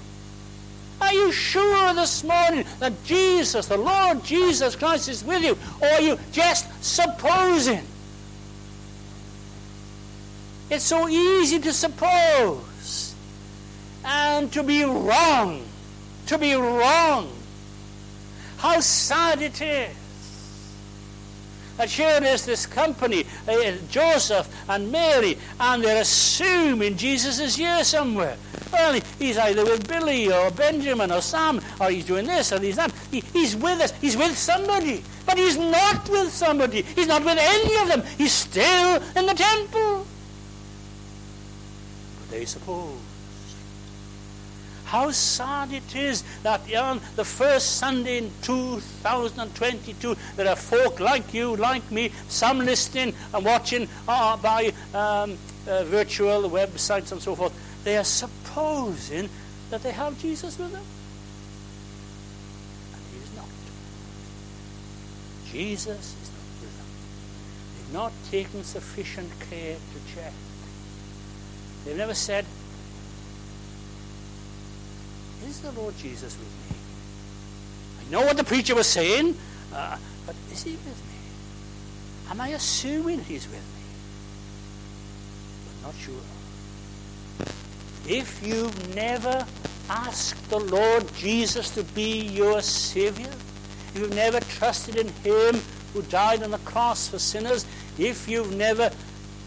[1.01, 5.57] Are you sure this morning that Jesus, the Lord Jesus Christ, is with you?
[5.81, 7.85] Or are you just supposing?
[10.69, 13.15] It's so easy to suppose
[14.03, 15.65] and to be wrong.
[16.27, 17.31] To be wrong.
[18.57, 19.95] How sad it is
[21.79, 27.85] that here is this company, uh, Joseph and Mary, and they're assuming Jesus is here
[27.85, 28.35] somewhere.
[28.73, 32.75] Well, he's either with Billy or Benjamin or Sam, or he's doing this or he's
[32.75, 32.91] that.
[33.09, 33.93] He, he's with us.
[34.01, 35.05] He's with somebody.
[35.25, 36.81] But he's not with somebody.
[36.81, 38.03] He's not with any of them.
[38.17, 40.05] He's still in the temple.
[42.19, 43.08] But they suppose
[44.89, 51.31] how sad it is that on the first Sunday in 2022, there are folk like
[51.31, 55.37] you, like me, some listening and watching uh, by um,
[55.67, 57.53] uh, virtual websites and so forth.
[57.83, 59.29] They are supposing
[59.69, 60.83] that they have Jesus with them.
[62.93, 63.45] And he is not.
[65.51, 66.87] Jesus is not with them.
[67.77, 70.33] They've not taken sufficient care to check.
[71.85, 72.45] They've never said,
[75.49, 76.77] is the Lord Jesus with me?
[78.01, 79.35] I know what the preacher was saying,
[79.73, 82.29] uh, but is he with me?
[82.29, 83.83] Am I assuming he's with me?
[85.65, 86.13] But not sure.
[88.07, 89.45] If you've never
[89.89, 93.29] asked the Lord Jesus to be your Savior,
[93.93, 95.61] if you've never trusted in Him
[95.93, 97.65] who died on the cross for sinners,
[97.97, 98.91] if you've never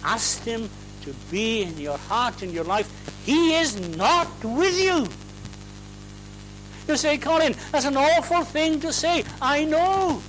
[0.05, 0.69] asked Him
[1.03, 2.91] to be in your heart, in your life,
[3.25, 5.07] He is not with you.
[6.89, 9.25] You say, Colin, that's an awful thing to say.
[9.41, 10.21] I know.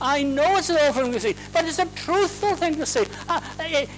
[0.00, 3.06] I know it's an awful thing to say, but it's a truthful thing to say.
[3.28, 3.40] Uh,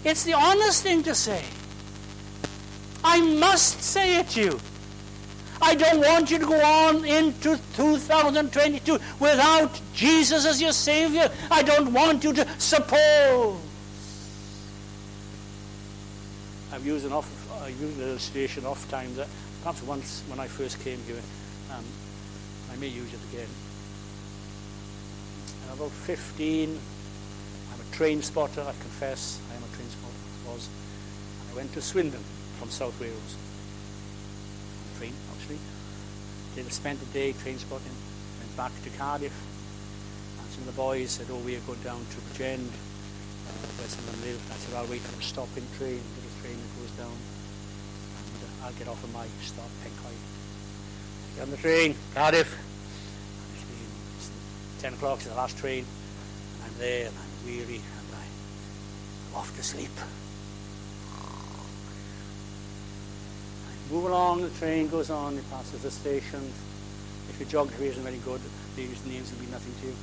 [0.05, 1.42] it's the honest thing to say.
[3.05, 4.61] I must say it to you.
[5.62, 11.30] I don't want you to go on into 2022 without Jesus as your Savior.
[11.51, 13.59] I don't want you to suppose.
[16.72, 17.28] I've used an, off,
[17.62, 19.18] uh, used an illustration oft times
[19.62, 21.20] perhaps once when I first came here.
[21.70, 21.84] Um,
[22.72, 23.48] I may use it again.
[25.68, 26.78] I'm about 15.
[27.72, 29.38] I'm a train spotter, I confess.
[29.52, 30.68] I am a train spotter, was.
[31.52, 32.24] I went to Swindon.
[32.58, 33.36] from South Wales.
[34.98, 35.58] Train, actually.
[36.54, 37.96] They spent the day train spotting,
[38.38, 39.32] went back to Cardiff.
[40.38, 44.04] And some of the boys said, oh, we're going down to Bridgend, uh, where some
[44.04, 44.40] of them live.
[44.52, 47.16] I said, I'll wait for a stopping train, little train that goes down.
[48.64, 50.12] I'll get off at my stop, Pencoed.
[51.36, 52.56] Get on the train, Cardiff.
[53.54, 53.64] it's
[54.18, 55.84] It's 10 o'clock, it's the last train.
[56.64, 59.90] I'm there, and I'm weary, and I'm off to sleep.
[63.66, 66.54] I Move along, the train goes on, it passes the stations.
[67.28, 68.40] If your geography isn't very good,
[68.76, 69.94] these names will be nothing to you.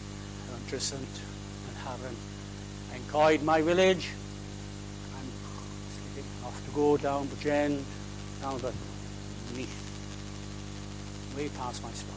[0.53, 2.15] And Harran
[2.93, 4.09] and Coed, my village.
[5.15, 5.31] I'm
[5.93, 7.83] sleeping off to go down Bridgend,
[8.41, 8.73] down the
[9.55, 12.15] Neath, way past my stop.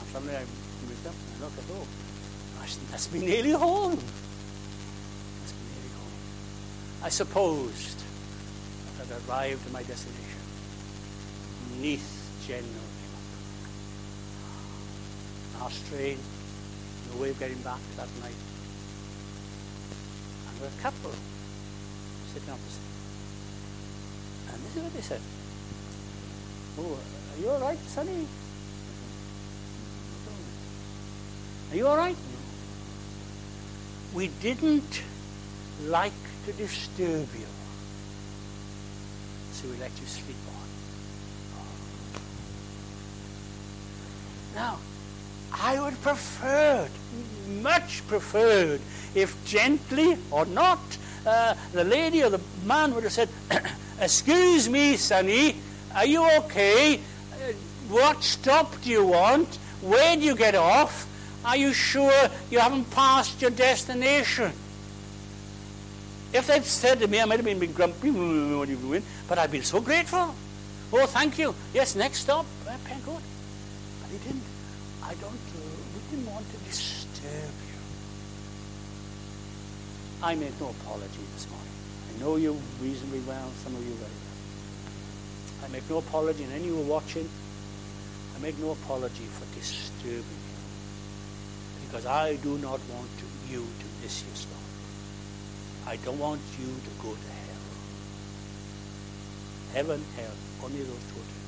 [0.00, 1.86] And suddenly I moved up and I look at, oh,
[2.90, 3.96] that's me nearly home.
[5.40, 6.12] That's me nearly home.
[7.02, 8.02] I supposed
[8.98, 10.42] that I'd arrived at my destination.
[11.80, 12.10] Neath
[12.46, 13.14] General came
[15.60, 15.62] up.
[15.62, 16.18] Last train,
[17.12, 18.34] no way of getting back that night.
[20.48, 21.12] And a couple
[22.32, 22.87] sitting opposite.
[24.68, 25.20] This is what they said.
[26.78, 26.98] Oh,
[27.34, 28.26] are you all right, Sonny?
[31.70, 32.16] Are you all right?
[34.14, 35.02] We didn't
[35.86, 36.12] like
[36.46, 37.46] to disturb you,
[39.52, 40.68] so we let you sleep on.
[44.54, 44.78] Now,
[45.52, 46.90] I would preferred,
[47.62, 48.80] much preferred,
[49.14, 50.80] if gently or not,
[51.26, 53.28] uh, the lady or the man would have said,
[54.00, 55.56] Excuse me, Sonny,
[55.94, 56.96] are you okay?
[56.96, 57.52] Uh,
[57.88, 59.48] what stop do you want?
[59.80, 61.06] Where do you get off?
[61.44, 64.52] Are you sure you haven't passed your destination?
[66.32, 68.10] If they'd said to me, I might have been, grumpy?
[69.28, 70.34] But I'd been so grateful.
[70.92, 71.54] Oh, thank you.
[71.74, 73.22] Yes, next stop, uh, Pencoed.
[74.02, 74.42] But he didn't.
[75.02, 75.60] I don't, uh,
[75.94, 77.78] we didn't want to disturb you.
[80.22, 81.67] I make no apology this morning.
[82.20, 85.64] Know you reasonably well, some of you very well.
[85.64, 87.28] I make no apology, and any of you watching,
[88.36, 90.58] I make no apology for disturbing you.
[91.86, 94.58] Because I do not want to, you to miss your stop.
[95.86, 97.62] I don't want you to go to hell.
[99.74, 101.38] Heaven, hell, only those two things.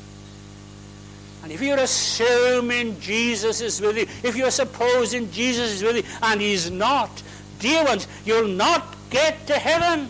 [1.42, 6.02] And if you're assuming Jesus is with you, if you're supposing Jesus is with you,
[6.22, 7.22] and he's not,
[7.58, 10.08] dear ones, you'll not get to heaven.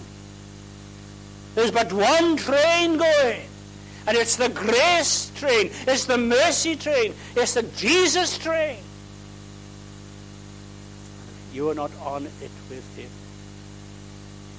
[1.55, 3.42] There's but one train going.
[4.07, 5.70] And it's the grace train.
[5.86, 7.14] It's the mercy train.
[7.36, 8.78] It's the Jesus train.
[11.48, 13.11] If you are not on it with him,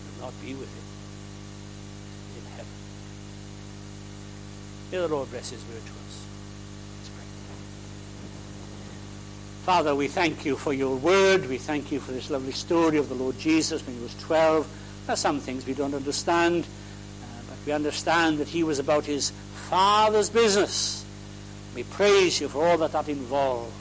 [0.03, 0.83] you'll not be with him
[2.37, 2.65] in heaven.
[4.91, 6.25] May the Lord bless his word to us.
[9.63, 11.47] Father, we thank you for your word.
[11.47, 14.67] We thank you for this lovely story of the Lord Jesus when he was 12.
[15.05, 16.65] There are some things we don't understand,
[17.65, 19.31] we understand that he was about his
[19.69, 21.05] Father's business.
[21.75, 23.73] We praise you for all that that involved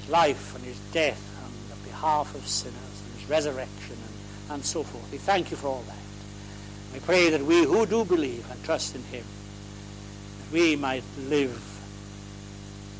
[0.00, 4.82] his life and his death on behalf of sinners, and his resurrection, and, and so
[4.82, 5.10] forth.
[5.10, 5.96] We thank you for all that.
[6.92, 9.24] We pray that we who do believe and trust in him,
[10.38, 11.60] that we might live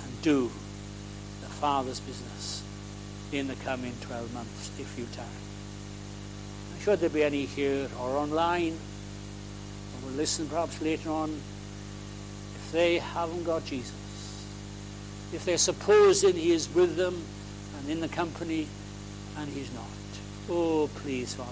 [0.05, 0.51] and do
[1.41, 2.63] the Father's business
[3.33, 5.29] in the coming 12 months, if you tarry.
[6.83, 8.79] Should there be any here or online,
[10.05, 11.31] will listen perhaps later on,
[12.57, 14.47] if they haven't got Jesus,
[15.33, 17.23] if they're supposing he is with them
[17.79, 18.67] and in the company
[19.39, 19.85] and he's not,
[20.49, 21.51] oh, please, Father,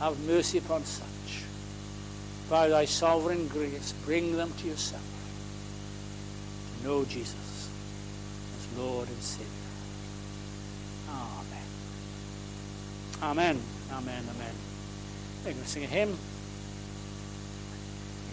[0.00, 1.06] have mercy upon such.
[2.48, 5.02] By thy sovereign grace, bring them to yourself
[6.80, 7.68] to know Jesus.
[8.58, 9.46] As Lord and Savior.
[11.08, 11.62] Amen.
[13.22, 13.60] Amen.
[13.92, 14.24] Amen.
[14.34, 14.54] Amen.
[15.44, 16.18] We're going to sing a hymn.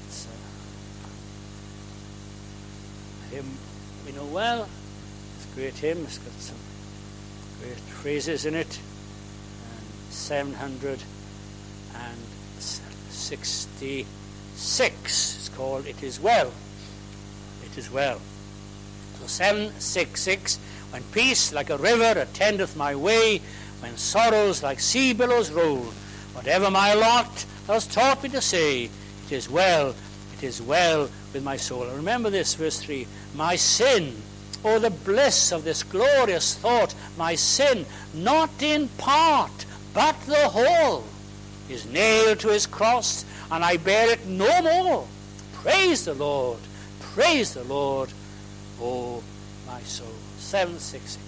[0.06, 0.28] It's
[3.27, 3.58] a hymn
[4.06, 4.68] we know well.
[5.36, 6.04] It's a great hymn.
[6.06, 6.58] It's got some
[7.62, 8.80] great phrases in it.
[11.94, 12.18] And
[12.50, 15.38] 766.
[15.38, 16.52] It's called It Is Well.
[17.66, 18.20] It Is Well.
[19.20, 20.58] So 766,
[20.92, 23.42] when peace like a river attendeth my way,
[23.82, 25.94] when sorrows like sea billows roll,
[26.34, 29.94] whatever my lot has taught me to say, it is well,
[30.38, 31.86] it is well with my soul.
[31.86, 34.16] Remember this, verse 3 My sin,
[34.66, 41.04] oh, the bliss of this glorious thought, my sin, not in part, but the whole,
[41.70, 45.08] is nailed to his cross and I bear it no more.
[45.54, 46.60] Praise the Lord.
[47.00, 48.10] Praise the Lord,
[48.82, 49.22] oh,
[49.68, 50.08] my soul.
[50.40, 51.27] 766.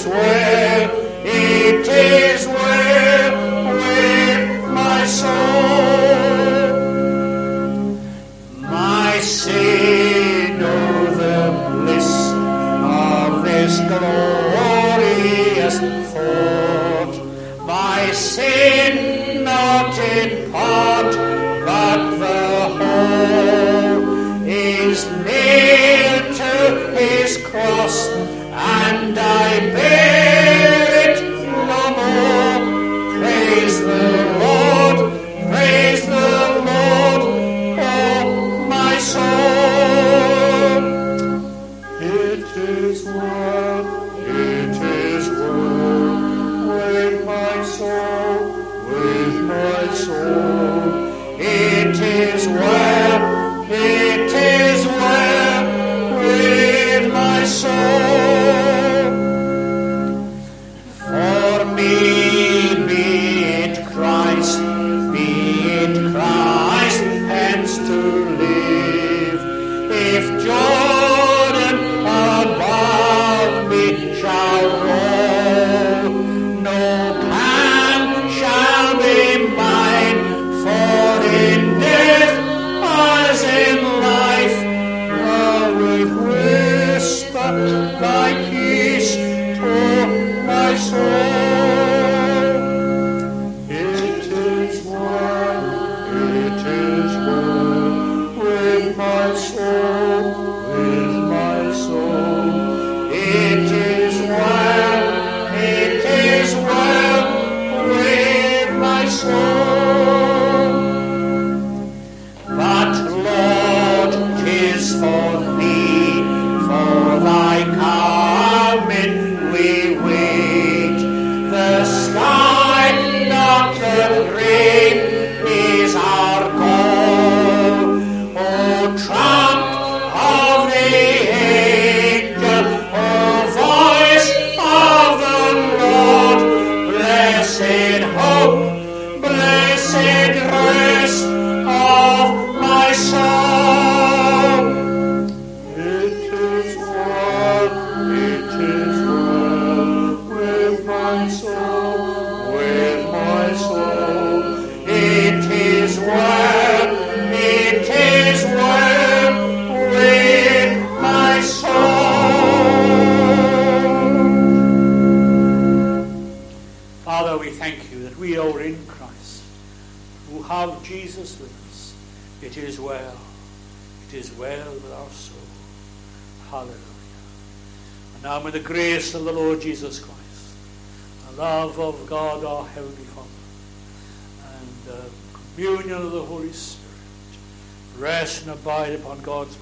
[0.00, 0.90] Is well,
[1.26, 2.69] it is well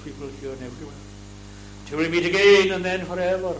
[0.03, 0.95] people here and everywhere.
[1.85, 3.55] Till we meet again and then forever.